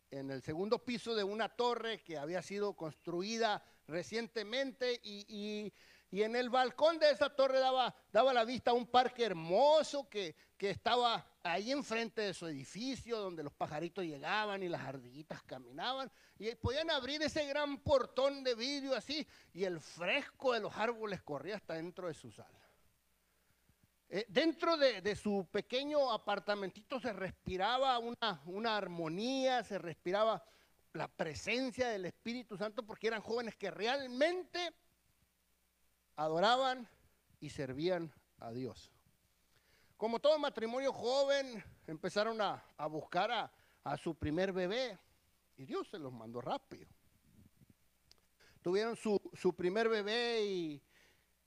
[0.09, 5.71] en el segundo piso de una torre que había sido construida recientemente y,
[6.09, 10.09] y en el balcón de esa torre daba, daba la vista a un parque hermoso
[10.09, 16.11] que, estaba ahí enfrente de su edificio, donde los pajaritos llegaban y las ardillitas caminaban.
[16.37, 21.21] Y podían abrir ese gran portón de vidrio así y el fresco de los árboles
[21.21, 22.59] corría hasta dentro de su sala.
[24.09, 30.43] Eh, dentro de, de su pequeño apartamentito se respiraba una, una armonía, se respiraba
[30.93, 34.73] la presencia del Espíritu Santo porque eran jóvenes que realmente
[36.17, 36.87] adoraban
[37.39, 38.91] y servían a Dios.
[40.01, 43.51] Como todo matrimonio joven, empezaron a, a buscar a,
[43.83, 44.97] a su primer bebé
[45.57, 46.87] y Dios se los mandó rápido.
[48.63, 50.83] Tuvieron su, su primer bebé y,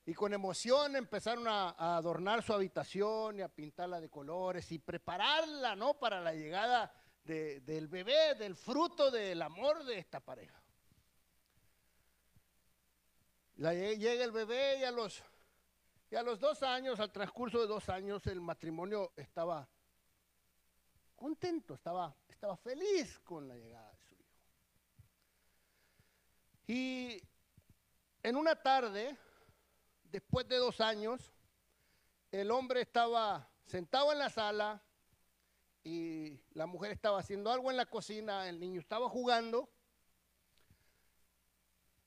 [0.07, 5.75] y con emoción empezaron a, adornar su habitación y a pintarla de colores y prepararla,
[5.75, 5.95] ¿no?
[5.95, 10.63] Para la llegada de- del bebé, del fruto del amor de esta pareja.
[13.57, 15.25] La- llega el bebé y a los,
[16.15, 19.69] y a los dos años, al transcurso de dos años, el matrimonio estaba
[21.17, 24.33] contento, estaba, estaba feliz con la llegada de su hijo.
[26.69, 27.21] Y
[28.23, 29.19] en una tarde,
[30.05, 31.33] después de dos años,
[32.31, 34.85] el hombre estaba sentado en la sala
[35.83, 39.69] y la mujer estaba haciendo algo en la cocina, el niño estaba jugando.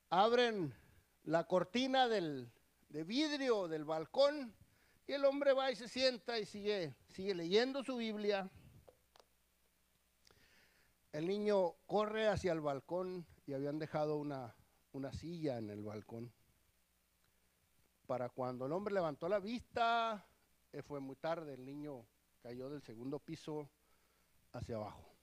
[0.09, 0.73] Abren
[1.23, 2.49] la cortina del,
[2.89, 4.54] de vidrio del balcón
[5.06, 8.50] y el hombre va y se sienta y sigue, sigue leyendo su Biblia.
[11.12, 14.56] El niño corre hacia el balcón y habían dejado una,
[14.91, 16.32] una silla en el balcón.
[18.06, 20.26] Para cuando el hombre levantó la vista,
[20.71, 22.06] eh, fue muy tarde, el niño
[22.41, 23.69] cayó del segundo piso
[24.52, 25.16] hacia abajo.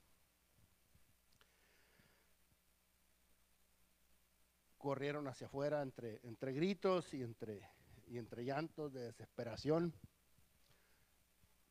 [4.85, 7.67] Corrieron hacia afuera entre, entre gritos y entre,
[8.07, 9.95] y entre llantos de desesperación.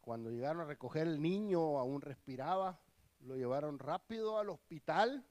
[0.01, 2.79] Cuando llegaron a recoger el niño, aún respiraba,
[3.19, 5.23] lo llevaron rápido al hospital,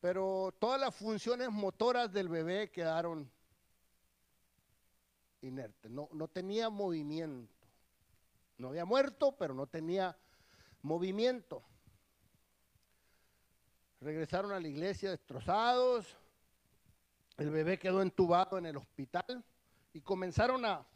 [0.00, 3.30] pero todas las funciones motoras del bebé quedaron
[5.42, 7.54] inertes, no, no tenía movimiento.
[8.58, 10.18] No había muerto, pero no tenía
[10.82, 11.62] movimiento.
[14.00, 16.18] Regresaron a la iglesia destrozados,
[17.36, 19.44] el bebé quedó entubado en el hospital
[19.92, 20.86] y comenzaron a,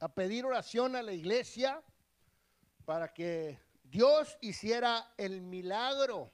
[0.00, 1.82] a pedir oración a la iglesia
[2.84, 6.30] para que Dios hiciera el milagro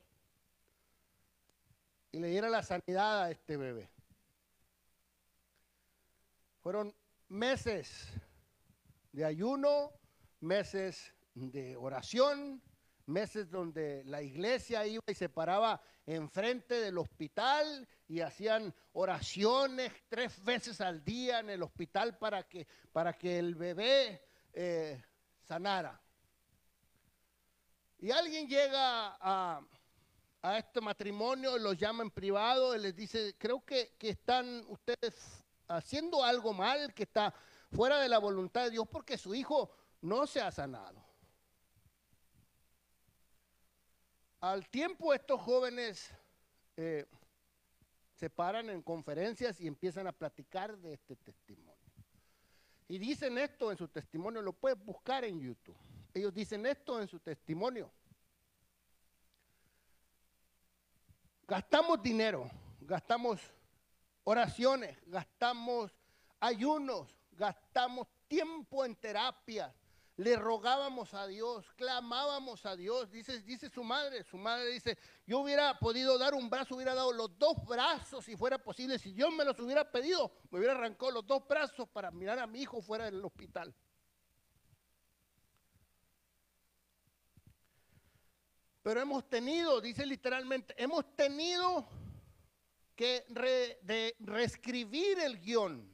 [2.12, 3.90] y le diera la sanidad a este bebé.
[6.60, 6.94] Fueron
[7.28, 8.12] meses
[9.12, 9.92] de ayuno,
[10.40, 12.62] meses de oración,
[13.12, 20.42] meses donde la iglesia iba y se paraba enfrente del hospital y hacían oraciones tres
[20.42, 25.02] veces al día en el hospital para que, para que el bebé eh,
[25.42, 26.00] sanara.
[27.98, 29.60] Y alguien llega a,
[30.42, 35.44] a este matrimonio, los llama en privado y les dice, creo que, que están ustedes
[35.68, 37.32] haciendo algo mal, que está
[37.70, 39.70] fuera de la voluntad de Dios porque su hijo
[40.00, 41.11] no se ha sanado.
[44.42, 46.12] Al tiempo estos jóvenes
[46.76, 47.06] eh,
[48.16, 51.76] se paran en conferencias y empiezan a platicar de este testimonio.
[52.88, 55.76] Y dicen esto en su testimonio, lo puedes buscar en YouTube.
[56.12, 57.88] Ellos dicen esto en su testimonio.
[61.46, 62.50] Gastamos dinero,
[62.80, 63.40] gastamos
[64.24, 65.92] oraciones, gastamos
[66.40, 69.72] ayunos, gastamos tiempo en terapia,
[70.16, 73.10] le rogábamos a Dios, clamábamos a Dios.
[73.10, 77.12] Dice, dice su madre, su madre dice, yo hubiera podido dar un brazo, hubiera dado
[77.12, 78.98] los dos brazos si fuera posible.
[78.98, 82.46] Si Dios me los hubiera pedido, me hubiera arrancado los dos brazos para mirar a
[82.46, 83.74] mi hijo fuera del hospital.
[88.82, 91.86] Pero hemos tenido, dice literalmente, hemos tenido
[92.96, 95.91] que de reescribir el guion.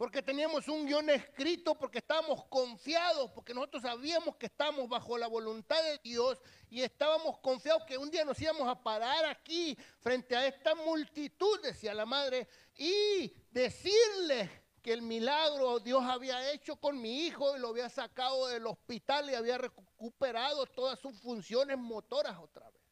[0.00, 5.26] Porque teníamos un guion escrito, porque estábamos confiados, porque nosotros sabíamos que estábamos bajo la
[5.26, 10.34] voluntad de Dios y estábamos confiados que un día nos íbamos a parar aquí frente
[10.34, 14.48] a esta multitud, decía la madre, y decirles
[14.80, 19.28] que el milagro Dios había hecho con mi hijo y lo había sacado del hospital
[19.28, 22.82] y había recuperado todas sus funciones motoras otra vez.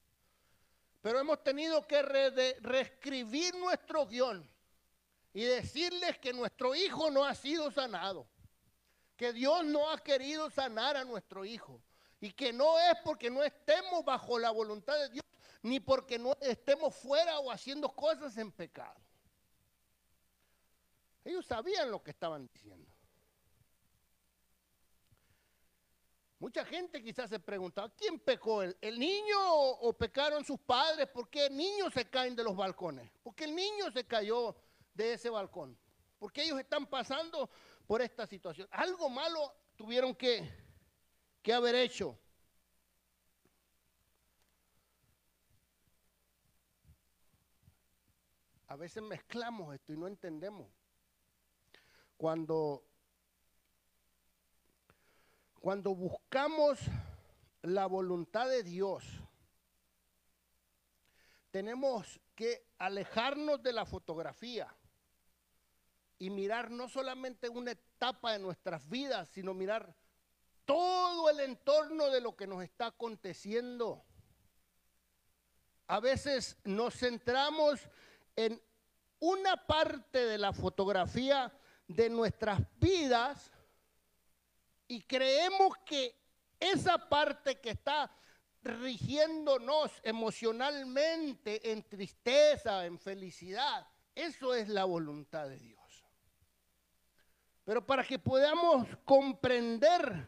[1.01, 4.58] Pero hemos tenido que reescribir nuestro guion
[5.39, 8.29] y decirles que nuestro hijo no ha sido sanado,
[9.17, 11.81] que Dios no ha querido sanar a nuestro hijo
[12.21, 15.25] y que no es porque no estemos bajo la voluntad de Dios
[15.63, 19.01] ni porque no estemos fuera o haciendo cosas en pecado.
[21.25, 22.91] Ellos sabían lo que estaban diciendo.
[26.41, 28.65] Mucha gente quizás se preguntaba, ¿quién pecó?
[28.65, 31.07] ¿El, niño o, o pecaron sus padres?
[31.07, 33.09] ¿Por qué niños se caen de los balcones?
[33.23, 34.57] ¿Por qué el niño se cayó
[34.99, 35.79] de ese balcón?
[36.19, 37.49] Porque ellos están pasando
[37.87, 38.69] por esta situación.
[38.73, 40.47] Algo malo tuvieron que,
[41.41, 42.19] que haber hecho.
[48.67, 50.69] A veces mezclamos esto y no entendemos.
[52.19, 52.85] Cuando,
[55.61, 56.81] cuando buscamos
[57.63, 59.05] la voluntad de Dios,
[61.51, 64.78] tenemos que alejarnos de la fotografía
[66.19, 69.95] y mirar no solamente una etapa de nuestras vidas, sino mirar
[70.65, 74.05] todo el entorno de lo que nos está aconteciendo.
[75.87, 77.81] A veces nos centramos
[78.37, 78.61] en
[79.21, 81.53] una parte de la fotografía
[81.87, 83.51] de nuestras vidas
[84.87, 86.15] y creemos que
[86.61, 88.11] esa parte que está
[88.63, 95.78] rigiéndonos emocionalmente en tristeza, en felicidad, eso es la voluntad de Dios.
[97.69, 100.25] Pero para que podamos comprender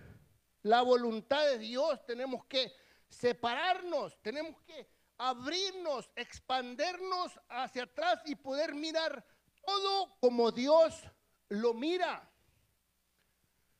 [0.61, 2.71] la voluntad de Dios, tenemos que
[3.09, 9.25] separarnos, tenemos que abrirnos, expandernos hacia atrás y poder mirar
[9.65, 11.03] todo como Dios
[11.49, 12.31] lo mira.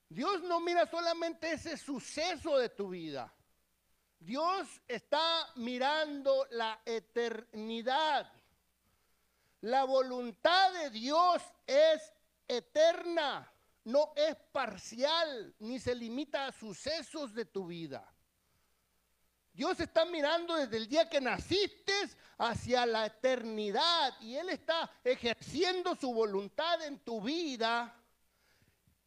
[0.09, 3.31] Dios no mira solamente ese suceso de tu vida.
[4.19, 8.33] Dios está mirando la eternidad.
[9.61, 12.11] La voluntad de Dios es
[12.57, 13.51] eterna,
[13.85, 18.07] no es parcial, ni se limita a sucesos de tu vida.
[19.53, 21.93] Dios está mirando desde el día que naciste
[22.39, 27.97] hacia la eternidad y Él está ejerciendo su voluntad en tu vida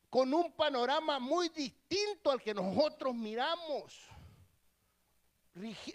[0.10, 4.00] con un panorama muy distinto al que nosotros miramos,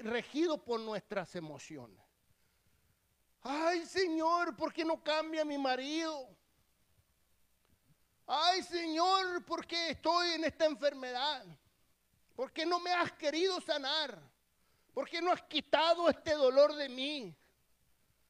[0.00, 2.02] regido por nuestras emociones.
[3.42, 6.37] Ay Señor, ¿por qué no cambia mi marido?
[8.30, 11.46] Ay Señor, ¿por qué estoy en esta enfermedad?
[12.36, 14.20] ¿Por qué no me has querido sanar?
[14.92, 17.34] ¿Por qué no has quitado este dolor de mí?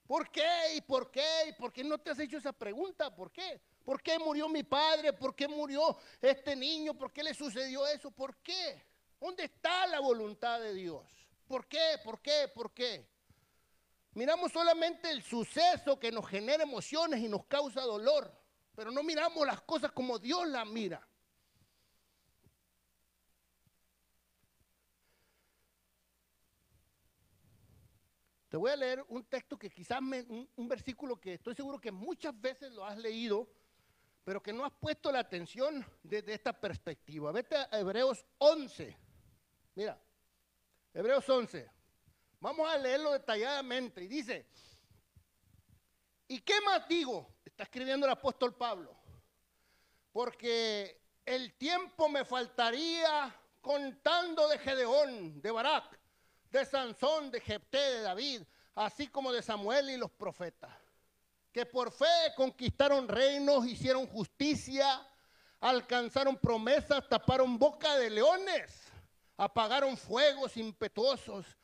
[0.07, 0.77] ¿Por qué?
[0.77, 1.49] ¿Y por qué?
[1.49, 3.13] ¿Y por qué no te has hecho esa pregunta?
[3.13, 3.61] ¿Por qué?
[3.85, 5.13] ¿Por qué murió mi padre?
[5.13, 6.95] ¿Por qué murió este niño?
[6.95, 8.13] ¿Por qué le sucedió eso?
[8.13, 8.81] ¿Por qué?
[9.21, 11.05] ¿Dónde está la voluntad de Dios?
[11.49, 12.01] ¿Por qué?
[12.05, 12.47] ¿Por qué?
[12.55, 13.05] ¿Por qué?
[14.15, 18.33] Miramos solamente el suceso que nos genera emociones y nos causa dolor,
[18.79, 21.05] pero no miramos las cosas como Dios las mira.
[28.49, 32.41] Te voy a leer un texto que quizás, un, versículo que estoy seguro que muchas
[32.41, 33.51] veces lo has leído,
[34.23, 37.33] pero que no has puesto la atención desde esta perspectiva.
[37.33, 38.97] Vete a Hebreos 11.
[39.75, 40.01] Mira,
[40.95, 41.69] Hebreos 11.
[42.39, 44.05] Vamos a leerlo detalladamente.
[44.05, 44.47] Y dice,
[46.29, 47.35] ¿y qué más digo?
[47.45, 48.97] Está escribiendo el apóstol Pablo.
[50.13, 55.99] Porque el tiempo me faltaría contando de Gedeón, de Barak,
[56.51, 58.43] de Sansón, de Jepté, de David,
[58.75, 60.73] así como de Samuel y los profetas,
[61.53, 65.07] que por fe conquistaron reinos, hicieron justicia,
[65.61, 68.91] alcanzaron promesas, taparon boca de leones,
[69.37, 71.58] apagaron fuegos impetuosos,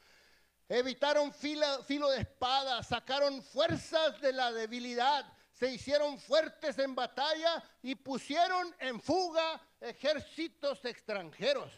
[0.78, 7.94] evitaron filo de espada, sacaron fuerzas de la debilidad, se hicieron fuertes en batalla y
[7.94, 11.70] pusieron en fuga ejércitos extranjeros.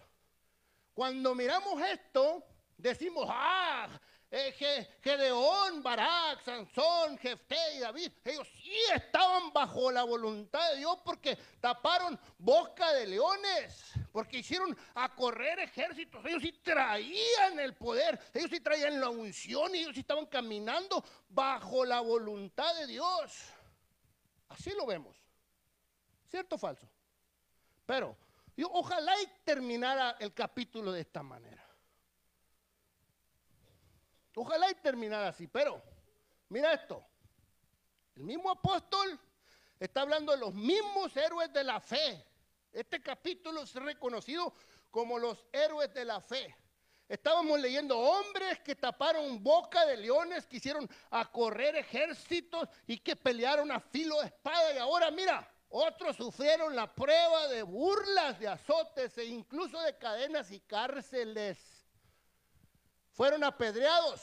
[0.95, 2.43] Cuando miramos esto,
[2.77, 3.89] Decimos, ah,
[4.29, 11.37] Gedeón, Barak, Sansón, Jefté y David, ellos sí estaban bajo la voluntad de Dios porque
[11.61, 18.51] taparon boca de leones, porque hicieron a correr ejércitos, ellos sí traían el poder, ellos
[18.51, 23.45] sí traían la unción y ellos sí estaban caminando bajo la voluntad de Dios.
[24.49, 25.17] Así lo vemos.
[26.29, 26.89] ¿Cierto o falso?
[27.85, 28.17] Pero
[28.57, 31.66] yo, ojalá y terminara el capítulo de esta manera.
[34.39, 35.83] Ojalá y terminara así, pero
[36.51, 37.03] mira esto.
[38.17, 39.19] El mismo apóstol
[39.81, 42.23] está hablando de los mismos héroes de la fe.
[42.71, 44.53] Este capítulo es reconocido
[44.91, 46.55] como los héroes de la fe.
[47.09, 50.87] Estábamos leyendo hombres que taparon boca de leones, que hicieron
[51.33, 54.75] correr ejércitos y que pelearon a filo de espada.
[54.75, 60.51] Y ahora mira, otros sufrieron la prueba de burlas, de azotes e incluso de cadenas
[60.51, 61.76] y cárceles
[63.17, 64.23] fueron apedreados,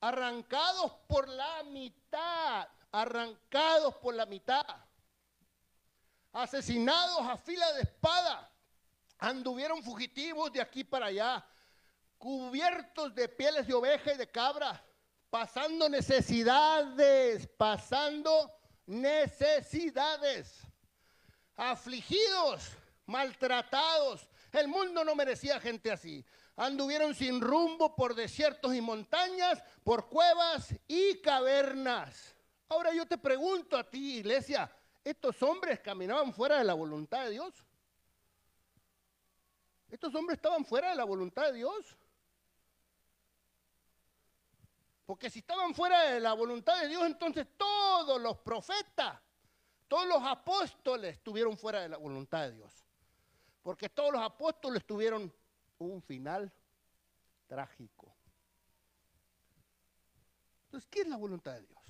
[0.00, 4.66] arrancados por la mitad, arrancados por la mitad,
[6.32, 8.50] asesinados a fila de espada,
[9.18, 11.46] anduvieron fugitivos de aquí para allá,
[12.18, 14.84] cubiertos de pieles de oveja y de cabra,
[15.30, 18.52] pasando necesidades, pasando
[18.86, 20.60] necesidades.
[21.56, 22.72] afligidos,
[23.06, 24.28] maltratados.
[24.50, 26.24] El mundo no merecía gente así.
[26.56, 32.36] Anduvieron sin rumbo por desiertos y montañas, por cuevas y cavernas.
[32.68, 34.70] Ahora yo te pregunto a ti, iglesia,
[35.02, 37.54] ¿estos hombres caminaban fuera de la voluntad de Dios?
[39.90, 41.96] ¿Estos hombres estaban fuera de la voluntad de Dios?
[45.06, 49.20] Porque si estaban fuera de la voluntad de Dios, entonces todos los profetas,
[49.86, 52.72] todos los apóstoles estuvieron fuera de la voluntad de Dios.
[53.60, 55.32] Porque todos los apóstoles tuvieron
[55.78, 56.52] un final
[57.46, 58.14] trágico.
[60.66, 61.80] Entonces, ¿qué es la voluntad de Dios?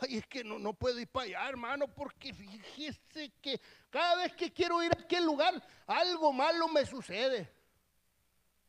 [0.00, 4.34] Ay, es que no, no puedo ir para allá, hermano, porque fíjese que cada vez
[4.34, 7.52] que quiero ir a aquel lugar, algo malo me sucede.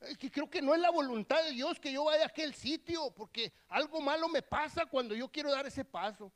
[0.01, 2.53] Es que creo que no es la voluntad de Dios que yo vaya a aquel
[2.53, 6.31] sitio, porque algo malo me pasa cuando yo quiero dar ese paso.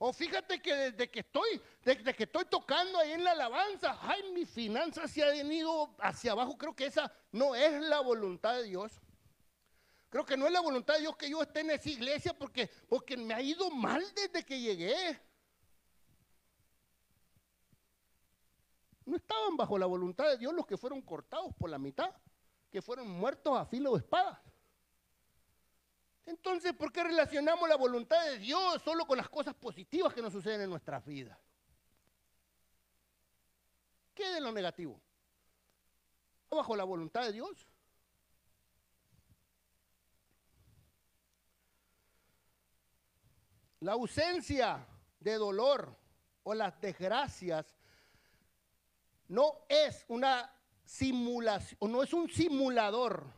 [0.00, 4.30] O fíjate que desde que estoy, desde que estoy tocando ahí en la alabanza, ay,
[4.32, 6.56] mi finanzas se han ido hacia abajo.
[6.56, 8.92] Creo que esa no es la voluntad de Dios.
[10.08, 12.70] Creo que no es la voluntad de Dios que yo esté en esa iglesia porque,
[12.88, 15.20] porque me ha ido mal desde que llegué.
[19.04, 22.14] No estaban bajo la voluntad de Dios los que fueron cortados por la mitad,
[22.70, 24.40] que fueron muertos a filo de espada.
[26.28, 30.30] Entonces, ¿por qué relacionamos la voluntad de Dios solo con las cosas positivas que nos
[30.30, 31.38] suceden en nuestras vidas?
[34.14, 35.00] ¿Qué de lo negativo?
[36.50, 37.66] ¿Bajo la voluntad de Dios?
[43.80, 44.86] La ausencia
[45.20, 45.96] de dolor
[46.42, 47.74] o las desgracias
[49.28, 50.54] no es una
[50.84, 53.32] simulación, no es un simulador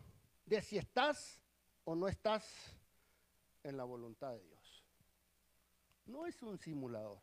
[0.44, 1.40] de si estás
[1.84, 2.79] o no estás
[3.62, 4.84] en la voluntad de Dios.
[6.06, 7.20] No es un simulador.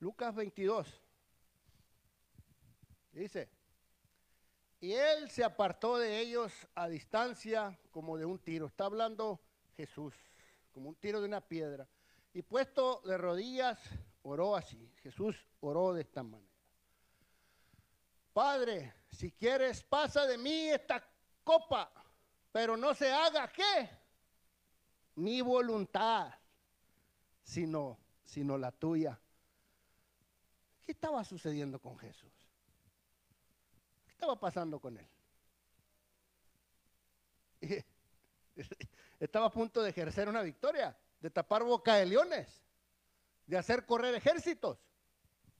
[0.00, 1.00] Lucas 22.
[3.12, 3.48] Dice,
[4.84, 8.66] y él se apartó de ellos a distancia como de un tiro.
[8.66, 9.40] Está hablando
[9.78, 10.14] Jesús,
[10.72, 11.88] como un tiro de una piedra.
[12.34, 13.78] Y puesto de rodillas,
[14.24, 14.92] oró así.
[15.02, 16.52] Jesús oró de esta manera.
[18.32, 21.06] Padre, si quieres, pasa de mí esta
[21.44, 21.92] copa,
[22.50, 23.88] pero no se haga qué?
[25.16, 26.34] Mi voluntad,
[27.42, 29.20] sino, sino la tuya.
[30.82, 32.32] ¿Qué estaba sucediendo con Jesús?
[34.04, 35.08] ¿Qué estaba pasando con él?
[39.20, 42.63] Estaba a punto de ejercer una victoria, de tapar boca de leones
[43.46, 44.78] de hacer correr ejércitos,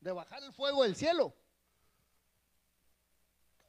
[0.01, 1.35] de bajar el fuego del cielo.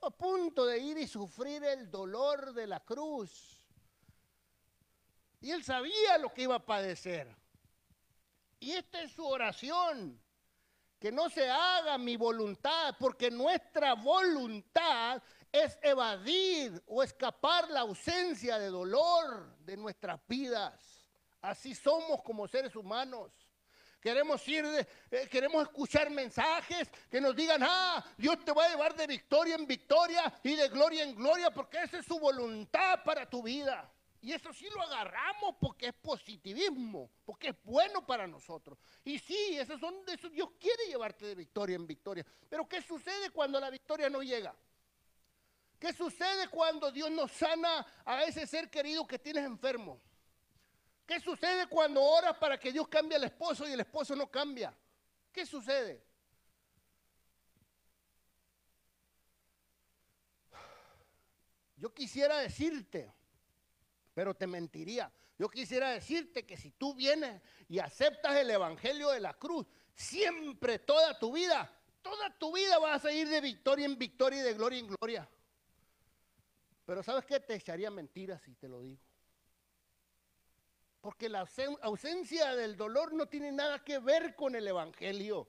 [0.02, 3.66] A punto de ir y sufrir el dolor de la cruz.
[5.42, 7.36] Y él sabía lo que iba a padecer.
[8.60, 10.22] Y esta es su oración.
[11.00, 18.58] Que no se haga mi voluntad, porque nuestra voluntad es evadir o escapar la ausencia
[18.58, 21.12] de dolor de nuestras vidas.
[21.42, 23.32] Así somos como seres humanos.
[24.06, 24.64] Queremos ir,
[25.10, 29.56] eh, queremos escuchar mensajes que nos digan, ah, Dios te va a llevar de victoria
[29.56, 33.92] en victoria y de gloria en gloria porque esa es su voluntad para tu vida.
[34.22, 38.78] Y eso sí lo agarramos porque es positivismo, porque es bueno para nosotros.
[39.04, 42.24] Y sí, esos son esos, Dios quiere llevarte de victoria en victoria.
[42.48, 44.56] Pero ¿qué sucede cuando la victoria no llega?
[45.80, 50.00] ¿Qué sucede cuando Dios nos sana a ese ser querido que tienes enfermo?
[51.06, 54.76] ¿Qué sucede cuando oras para que Dios cambie al esposo y el esposo no cambia?
[55.32, 56.04] ¿Qué sucede?
[61.78, 63.14] Yo quisiera decirte,
[64.14, 65.12] pero te mentiría.
[65.38, 70.80] Yo quisiera decirte que si tú vienes y aceptas el Evangelio de la cruz, siempre,
[70.80, 71.70] toda tu vida,
[72.02, 75.30] toda tu vida vas a ir de victoria en victoria y de gloria en gloria.
[76.86, 77.40] Pero ¿sabes qué?
[77.40, 79.02] Te echaría mentiras si te lo digo.
[81.06, 81.48] Porque la
[81.84, 85.48] ausencia del dolor no tiene nada que ver con el Evangelio.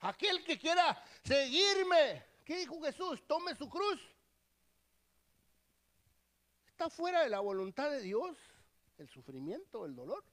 [0.00, 3.22] Aquel que quiera seguirme, ¿qué dijo Jesús?
[3.26, 4.00] Tome su cruz.
[6.66, 8.38] Está fuera de la voluntad de Dios
[8.96, 10.24] el sufrimiento, el dolor.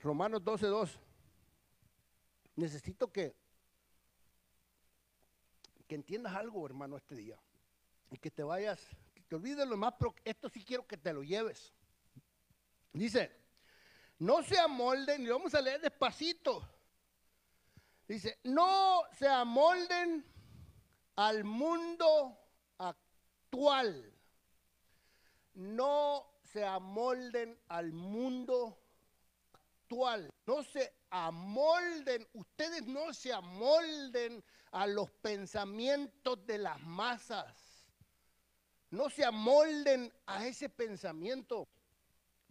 [0.00, 0.88] Romanos 12.2.
[2.56, 3.36] Necesito que
[5.88, 7.40] que entiendas algo, hermano, este día.
[8.10, 8.80] Y que te vayas,
[9.14, 11.72] que te olvides lo más, pero esto sí quiero que te lo lleves.
[12.92, 13.32] Dice,
[14.18, 16.68] no se amolden, y vamos a leer despacito.
[18.06, 20.24] Dice, no se amolden
[21.16, 22.38] al mundo
[22.78, 24.12] actual.
[25.54, 28.78] No se amolden al mundo
[29.52, 30.30] actual.
[30.46, 37.54] No se amolden, ustedes no se amolden a los pensamientos de las masas.
[38.90, 41.68] No se amolden a ese pensamiento.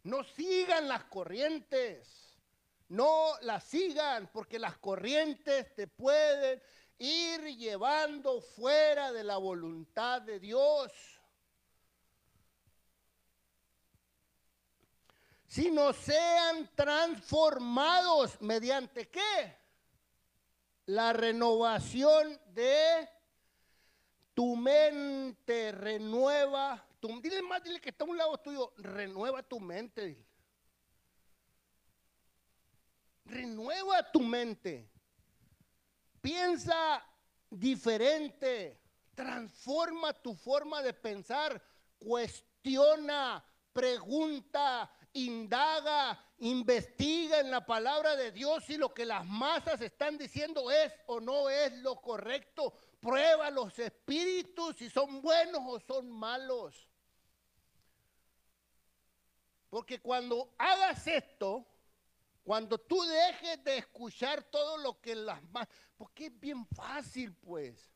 [0.04, 2.40] No sigan las corrientes.
[2.90, 6.62] No las sigan porque las corrientes te pueden
[7.00, 10.92] ir llevando fuera de la voluntad de Dios.
[15.48, 19.67] Sino sean transformados mediante qué?
[20.88, 23.08] La renovación de
[24.34, 26.86] tu mente renueva.
[27.00, 30.24] Tu, dile más, dile que está a un lado tuyo, renueva tu mente.
[33.26, 34.90] Renueva tu mente.
[36.22, 37.04] Piensa
[37.50, 38.80] diferente.
[39.16, 41.62] Transforma tu forma de pensar.
[41.98, 44.90] Cuestiona, pregunta,
[45.26, 50.94] indaga, investiga en la palabra de Dios si lo que las masas están diciendo es
[51.08, 52.74] o no es lo correcto.
[53.00, 56.88] Prueba los espíritus si son buenos o son malos.
[59.70, 61.66] Porque cuando hagas esto,
[62.44, 65.68] cuando tú dejes de escuchar todo lo que las más...
[65.98, 67.92] Porque es bien fácil, pues.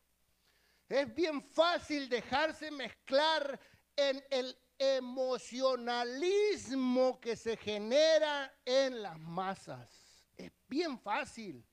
[0.89, 3.59] Es bien fácil dejarse mezclar
[3.95, 10.25] en el emocionalismo que se genera en las masas.
[10.35, 11.63] Es bien fácil.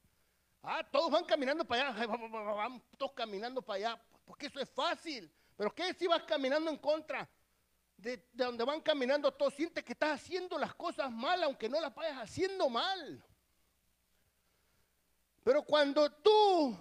[0.62, 5.32] Ah, todos van caminando para allá, van todos caminando para allá, porque eso es fácil.
[5.56, 7.26] Pero ¿qué si vas caminando en contra?
[7.98, 11.94] de, donde van caminando todos, sientes que estás haciendo las cosas mal, aunque no las
[11.94, 13.22] vayas haciendo mal.
[15.42, 16.78] Pero cuando tú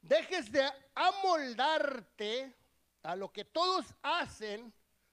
[0.00, 2.54] dejes de amoldarte
[3.02, 4.72] a lo que todos hacen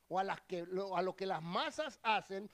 [0.09, 2.49] o a, las que, a lo que las masas hacen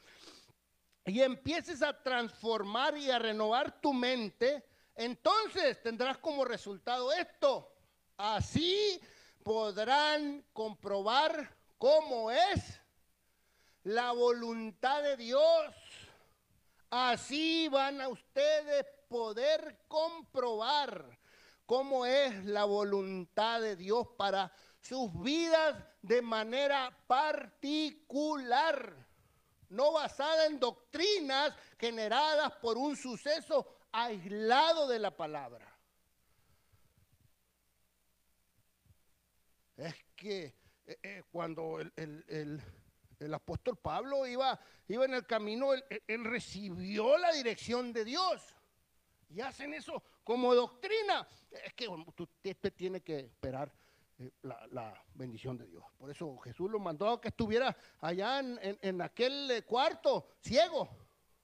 [1.05, 4.63] y empieces a transformar y a renovar tu mente,
[4.95, 7.71] entonces tendrás como resultado esto.
[8.17, 8.99] Así
[9.43, 12.81] podrán comprobar cómo es
[13.83, 15.75] la voluntad de Dios.
[16.89, 21.19] Así van a ustedes poder comprobar
[21.65, 24.51] cómo es la voluntad de Dios para
[24.87, 28.95] sus vidas de manera particular,
[29.69, 35.75] no basada en doctrinas generadas por un suceso aislado de la palabra.
[39.75, 40.53] Es que
[40.85, 42.61] eh, eh, cuando el,
[43.33, 48.53] apóstol Pablo iba, iba en el camino, él, recibió la dirección de Dios.
[49.29, 51.27] Y hacen eso como doctrina.
[51.49, 53.73] Es que usted tiene que esperar
[54.17, 55.83] eh, la, bendición de Dios.
[55.97, 60.89] Por eso Jesús lo mandó a que estuviera allá en, aquel cuarto, ciego,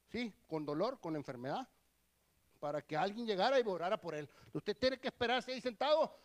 [0.10, 0.34] ¿sí?
[0.48, 1.68] Con dolor, con enfermedad,
[2.60, 4.30] para que alguien llegara y orara por él.
[4.54, 6.18] Usted tiene que esperarse ahí sentado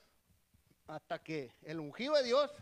[0.86, 2.52] hasta que el ungido de Dios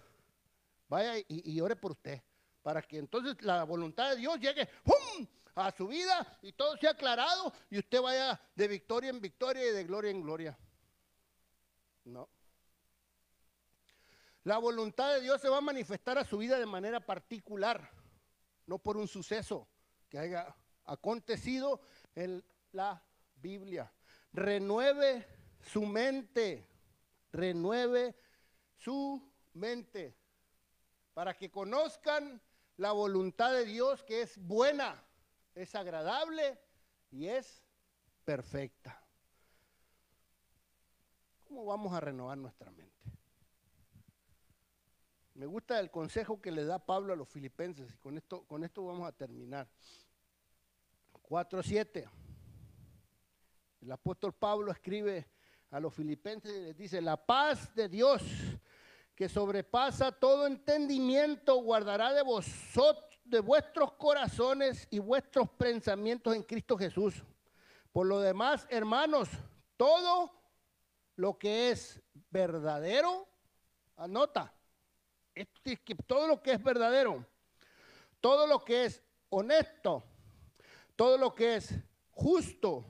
[0.88, 2.22] vaya y, ore por usted,
[2.62, 4.68] para que entonces la voluntad de Dios llegue
[5.54, 9.72] a su vida y todo sea aclarado y usted vaya de victoria en victoria y
[9.72, 10.58] de gloria en gloria.
[12.04, 12.28] No.
[14.44, 17.90] La voluntad de Dios se va a manifestar a su vida de manera particular,
[18.66, 19.66] no por un suceso
[20.10, 21.80] que haya acontecido
[22.14, 23.02] en la
[23.36, 23.90] Biblia.
[24.32, 25.26] Renueve
[25.62, 26.68] su mente,
[27.32, 28.14] renueve
[28.76, 30.14] su mente
[31.14, 32.42] para que conozcan
[32.76, 35.02] la voluntad de Dios que es buena,
[35.54, 36.60] es agradable
[37.10, 37.62] y es
[38.24, 39.00] perfecta.
[41.44, 43.03] ¿Cómo vamos a renovar nuestra mente?
[45.34, 48.62] Me gusta el consejo que le da Pablo a los filipenses y con esto, con
[48.62, 49.68] esto vamos a terminar.
[51.28, 52.08] 4.7.
[53.80, 55.28] El apóstol Pablo escribe
[55.70, 58.22] a los filipenses y les dice, la paz de Dios
[59.16, 66.76] que sobrepasa todo entendimiento, guardará de vosotros, de vuestros corazones y vuestros pensamientos en Cristo
[66.76, 67.24] Jesús.
[67.90, 69.28] Por lo demás, hermanos,
[69.76, 70.32] todo
[71.16, 73.26] lo que es verdadero,
[73.96, 74.52] anota,
[76.06, 77.26] todo lo que es verdadero,
[78.20, 80.04] todo lo que es honesto,
[80.96, 81.74] todo lo que es
[82.10, 82.84] justo,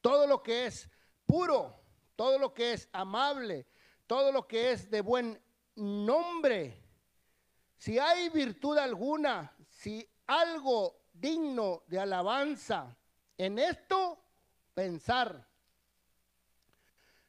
[0.00, 0.88] todo lo que es
[1.26, 1.80] puro,
[2.16, 3.66] todo lo que es amable,
[4.06, 5.40] todo lo que es de buen
[5.76, 6.82] nombre.
[7.76, 12.96] Si hay virtud alguna, si algo digno de alabanza.
[13.38, 14.18] En esto
[14.74, 15.46] pensar.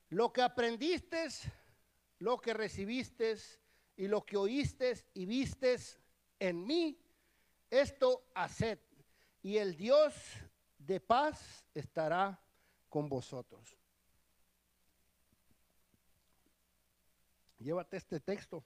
[0.10, 1.28] Lo que aprendiste,
[2.20, 3.36] lo que recibiste
[3.98, 6.00] y lo que oíste y vistes
[6.40, 6.98] en mí,
[7.70, 8.80] esto haced.
[9.42, 10.14] Y el Dios
[10.78, 12.40] de paz estará
[12.90, 13.76] con vosotros.
[17.58, 18.64] Llévate este texto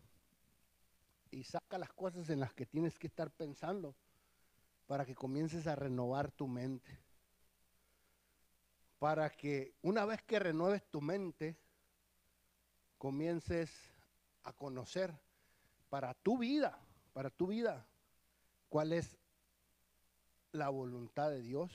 [1.31, 3.95] y saca las cosas en las que tienes que estar pensando
[4.85, 6.99] para que comiences a renovar tu mente.
[8.99, 11.57] Para que una vez que renueves tu mente,
[12.97, 13.90] comiences
[14.43, 15.13] a conocer
[15.89, 16.79] para tu vida,
[17.13, 17.85] para tu vida,
[18.69, 19.17] cuál es
[20.51, 21.71] la voluntad de Dios,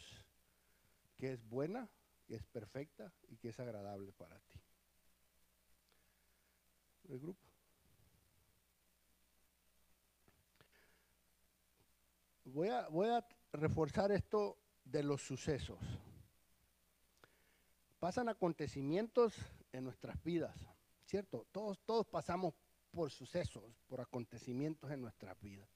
[1.16, 1.88] que es buena,
[2.26, 4.60] que es perfecta y que es agradable para ti.
[7.08, 7.40] El grupo.
[12.44, 15.78] Voy a, voy a reforzar esto de los sucesos.
[17.98, 19.34] Pasan acontecimientos
[19.72, 20.56] en nuestras vidas,
[21.16, 21.46] ¿cierto?
[21.50, 22.52] Todos, todos pasamos
[22.90, 25.66] por sucesos, por acontecimientos en nuestras vidas.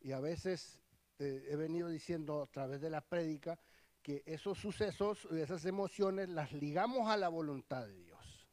[0.00, 0.78] Y a veces
[1.18, 3.58] eh, he venido diciendo a través de la prédica
[4.04, 8.46] que esos sucesos, esas emociones las ligamos a la voluntad de Dios.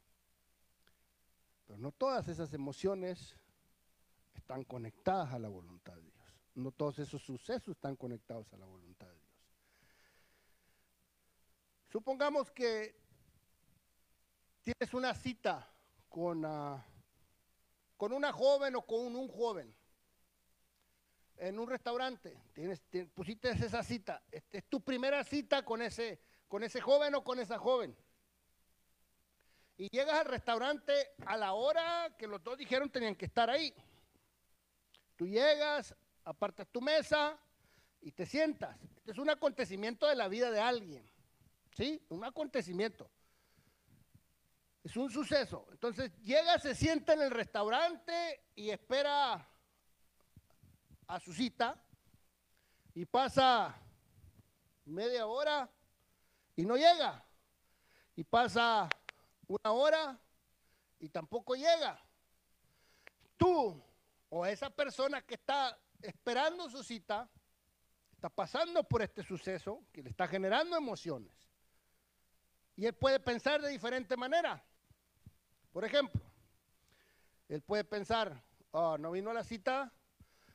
[1.64, 3.36] Pero no todas esas emociones
[4.34, 6.26] están conectadas a la voluntad de Dios.
[6.56, 9.30] No todos esos sucesos están conectados a la voluntad de Dios.
[11.88, 12.96] Supongamos que
[14.64, 15.70] tienes una cita
[16.14, 16.80] con, ah,
[17.96, 19.74] con una joven o con un joven
[21.38, 22.40] en un restaurante.
[22.52, 22.80] Tienes,
[23.12, 24.22] pusiste esa cita.
[24.30, 27.96] Este, es tu primera cita con ese, con ese joven o con esa joven.
[29.76, 30.92] Y llegas al restaurante
[31.26, 33.74] a la hora que los dos dijeron tenían que estar ahí.
[35.16, 37.36] Tú llegas, apartas tu mesa
[38.00, 38.80] y te sientas.
[38.98, 41.04] Este es un acontecimiento de la vida de alguien.
[41.76, 42.00] ¿Sí?
[42.08, 43.10] Un acontecimiento.
[44.84, 45.66] Es un suceso.
[45.72, 49.48] Entonces llega, se sienta en el restaurante y espera
[51.06, 51.82] a su cita
[52.94, 53.74] y pasa
[54.84, 55.70] media hora
[56.54, 57.24] y no llega.
[58.14, 58.88] Y pasa
[59.48, 60.20] una hora
[61.00, 61.98] y tampoco llega.
[63.38, 63.82] Tú
[64.28, 67.28] o esa persona que está esperando su cita,
[68.12, 71.32] está pasando por este suceso que le está generando emociones.
[72.76, 74.62] Y él puede pensar de diferente manera.
[75.74, 76.20] Por ejemplo,
[77.48, 79.92] él puede pensar, oh, no vino a la cita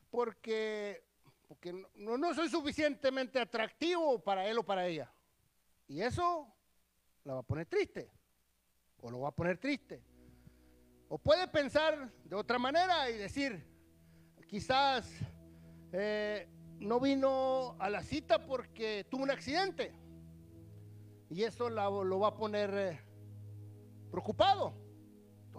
[0.10, 1.04] porque,
[1.46, 5.12] porque no, no soy suficientemente atractivo para él o para ella.
[5.90, 6.48] Y eso
[7.26, 8.10] la va a poner triste.
[9.02, 10.02] O lo va a poner triste.
[11.10, 13.62] O puede pensar de otra manera y decir,
[14.48, 15.12] quizás
[15.92, 16.48] eh,
[16.80, 19.94] no vino a la cita porque tuvo un accidente.
[21.30, 23.02] Y eso lo va a poner eh,
[24.12, 24.88] preocupado.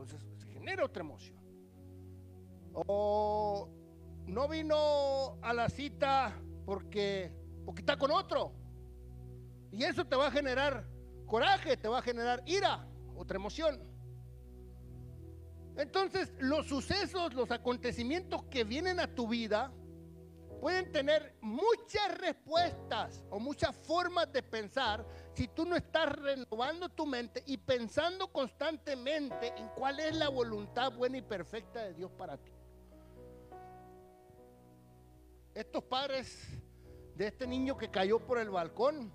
[0.00, 1.38] Entonces se genera otra emoción.
[2.72, 3.68] O
[4.26, 7.32] no vino a la cita porque,
[7.64, 8.52] porque está con otro.
[9.72, 10.86] Y eso te va a generar
[11.26, 13.80] coraje, te va a generar ira, otra emoción.
[15.76, 19.72] Entonces, los sucesos, los acontecimientos que vienen a tu vida,
[20.60, 25.06] pueden tener muchas respuestas o muchas formas de pensar
[25.40, 30.92] si tú no estás renovando tu mente y pensando constantemente en cuál es la voluntad
[30.92, 32.52] buena y perfecta de Dios para ti.
[35.54, 36.46] Estos padres
[37.14, 39.10] de este niño que cayó por el balcón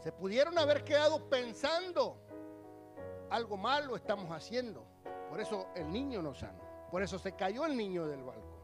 [0.00, 2.22] se pudieron haber quedado pensando
[3.28, 4.86] algo malo estamos haciendo.
[5.28, 6.62] Por eso el niño no sano.
[6.88, 8.60] Por eso se cayó el niño del balcón.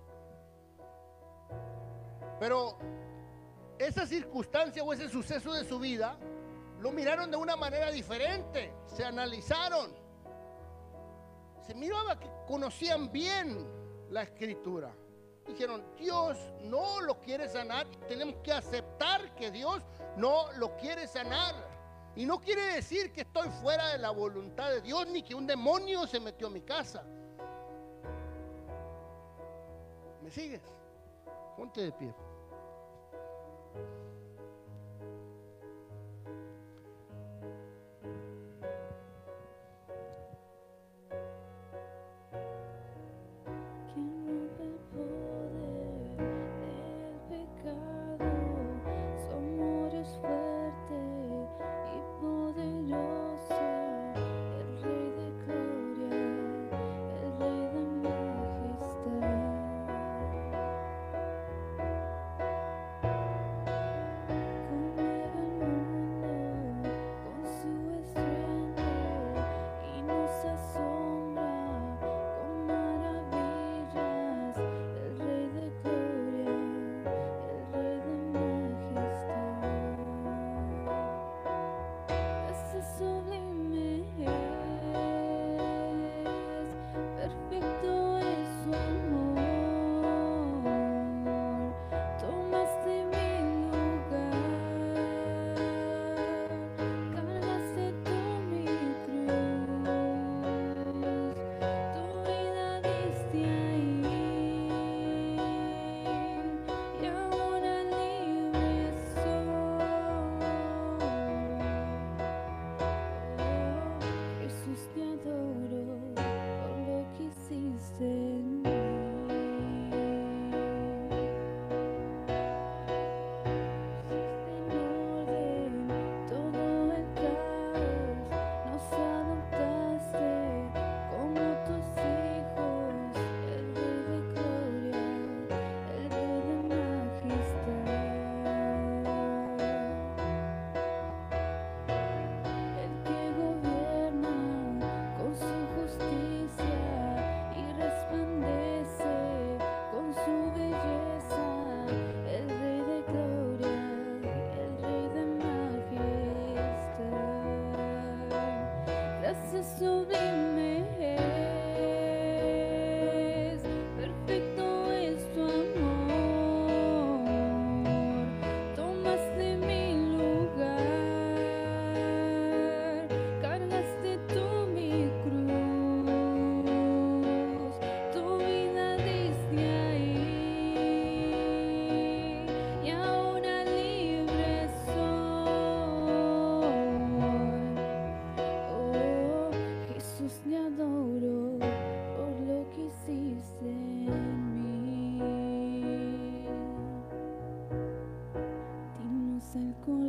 [2.39, 2.79] Pero
[3.81, 6.17] esa circunstancia o ese suceso de su vida
[6.83, 9.95] lo miraron de una manera diferente, se analizaron.
[11.65, 13.65] Se miraba que conocían bien
[14.11, 14.93] la escritura.
[15.47, 19.81] Dijeron, Dios no lo quiere sanar, tenemos que aceptar que Dios
[20.17, 21.55] no lo quiere sanar.
[22.17, 25.47] Y no quiere decir que estoy fuera de la voluntad de Dios ni que un
[25.47, 27.05] demonio se metió a mi casa.
[30.21, 30.63] ¿Me sigues?
[31.57, 32.13] Ponte de pie.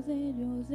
[0.03, 0.65] Hacer un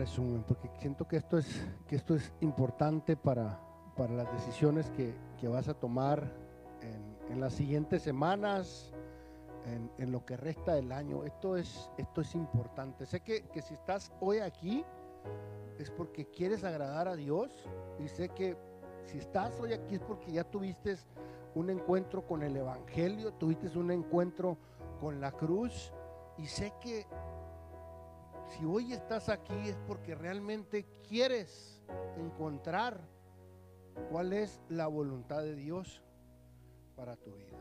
[0.00, 1.46] resumen, porque siento que esto es,
[1.86, 3.60] que esto es importante para,
[3.96, 6.32] para las decisiones que, que vas a tomar
[6.80, 8.94] en, en, las siguientes semanas,
[9.66, 11.24] en, en, lo que resta del año.
[11.24, 13.04] Esto es, esto es importante.
[13.04, 14.82] Sé que, que si estás hoy aquí
[15.78, 17.50] es porque quieres agradar a Dios
[18.02, 18.56] y sé que
[19.04, 20.96] si estás hoy aquí es porque ya tuviste
[21.54, 24.56] un encuentro con el Evangelio, tuviste un encuentro
[24.98, 25.92] con la cruz
[26.38, 27.06] y sé que
[28.50, 31.80] si hoy estás aquí es porque realmente quieres
[32.16, 33.00] encontrar
[34.10, 36.02] cuál es la voluntad de Dios
[36.96, 37.58] para tu vida.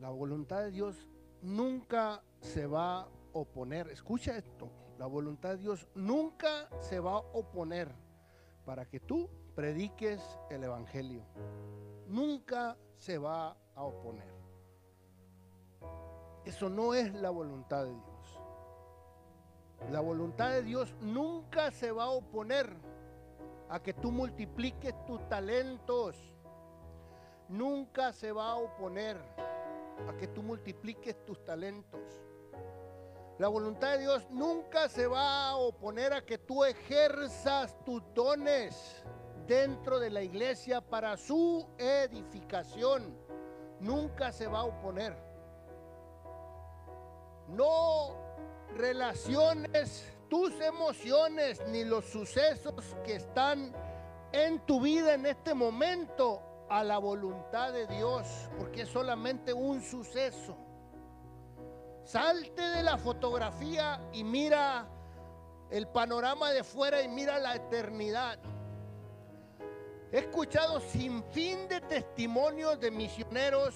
[0.00, 1.08] La voluntad de Dios
[1.42, 3.88] nunca se va a oponer.
[3.88, 4.68] Escucha esto.
[4.98, 7.94] La voluntad de Dios nunca se va a oponer
[8.64, 10.20] para que tú prediques
[10.50, 11.22] el Evangelio.
[12.08, 14.32] Nunca se va a oponer.
[16.44, 18.11] Eso no es la voluntad de Dios.
[19.90, 22.70] La voluntad de Dios nunca se va a oponer
[23.68, 26.16] a que tú multipliques tus talentos.
[27.48, 29.16] Nunca se va a oponer
[30.08, 32.00] a que tú multipliques tus talentos.
[33.38, 39.04] La voluntad de Dios nunca se va a oponer a que tú ejerzas tus dones
[39.46, 43.16] dentro de la iglesia para su edificación.
[43.80, 45.16] Nunca se va a oponer.
[47.48, 48.21] No
[48.76, 53.70] relaciones tus emociones ni los sucesos que están
[54.32, 59.82] en tu vida en este momento a la voluntad de Dios, porque es solamente un
[59.82, 60.56] suceso.
[62.02, 64.88] Salte de la fotografía y mira
[65.70, 68.38] el panorama de fuera y mira la eternidad.
[70.10, 73.74] He escuchado sin fin de testimonios de misioneros,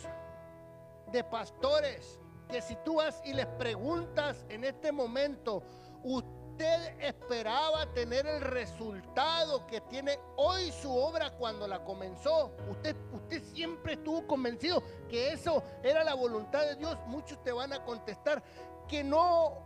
[1.13, 2.19] de pastores,
[2.49, 5.63] que si tú vas y les preguntas en este momento,
[6.03, 12.53] usted esperaba tener el resultado que tiene hoy su obra cuando la comenzó.
[12.71, 16.97] Usted, usted siempre estuvo convencido que eso era la voluntad de Dios.
[17.07, 18.43] Muchos te van a contestar
[18.89, 19.59] que no.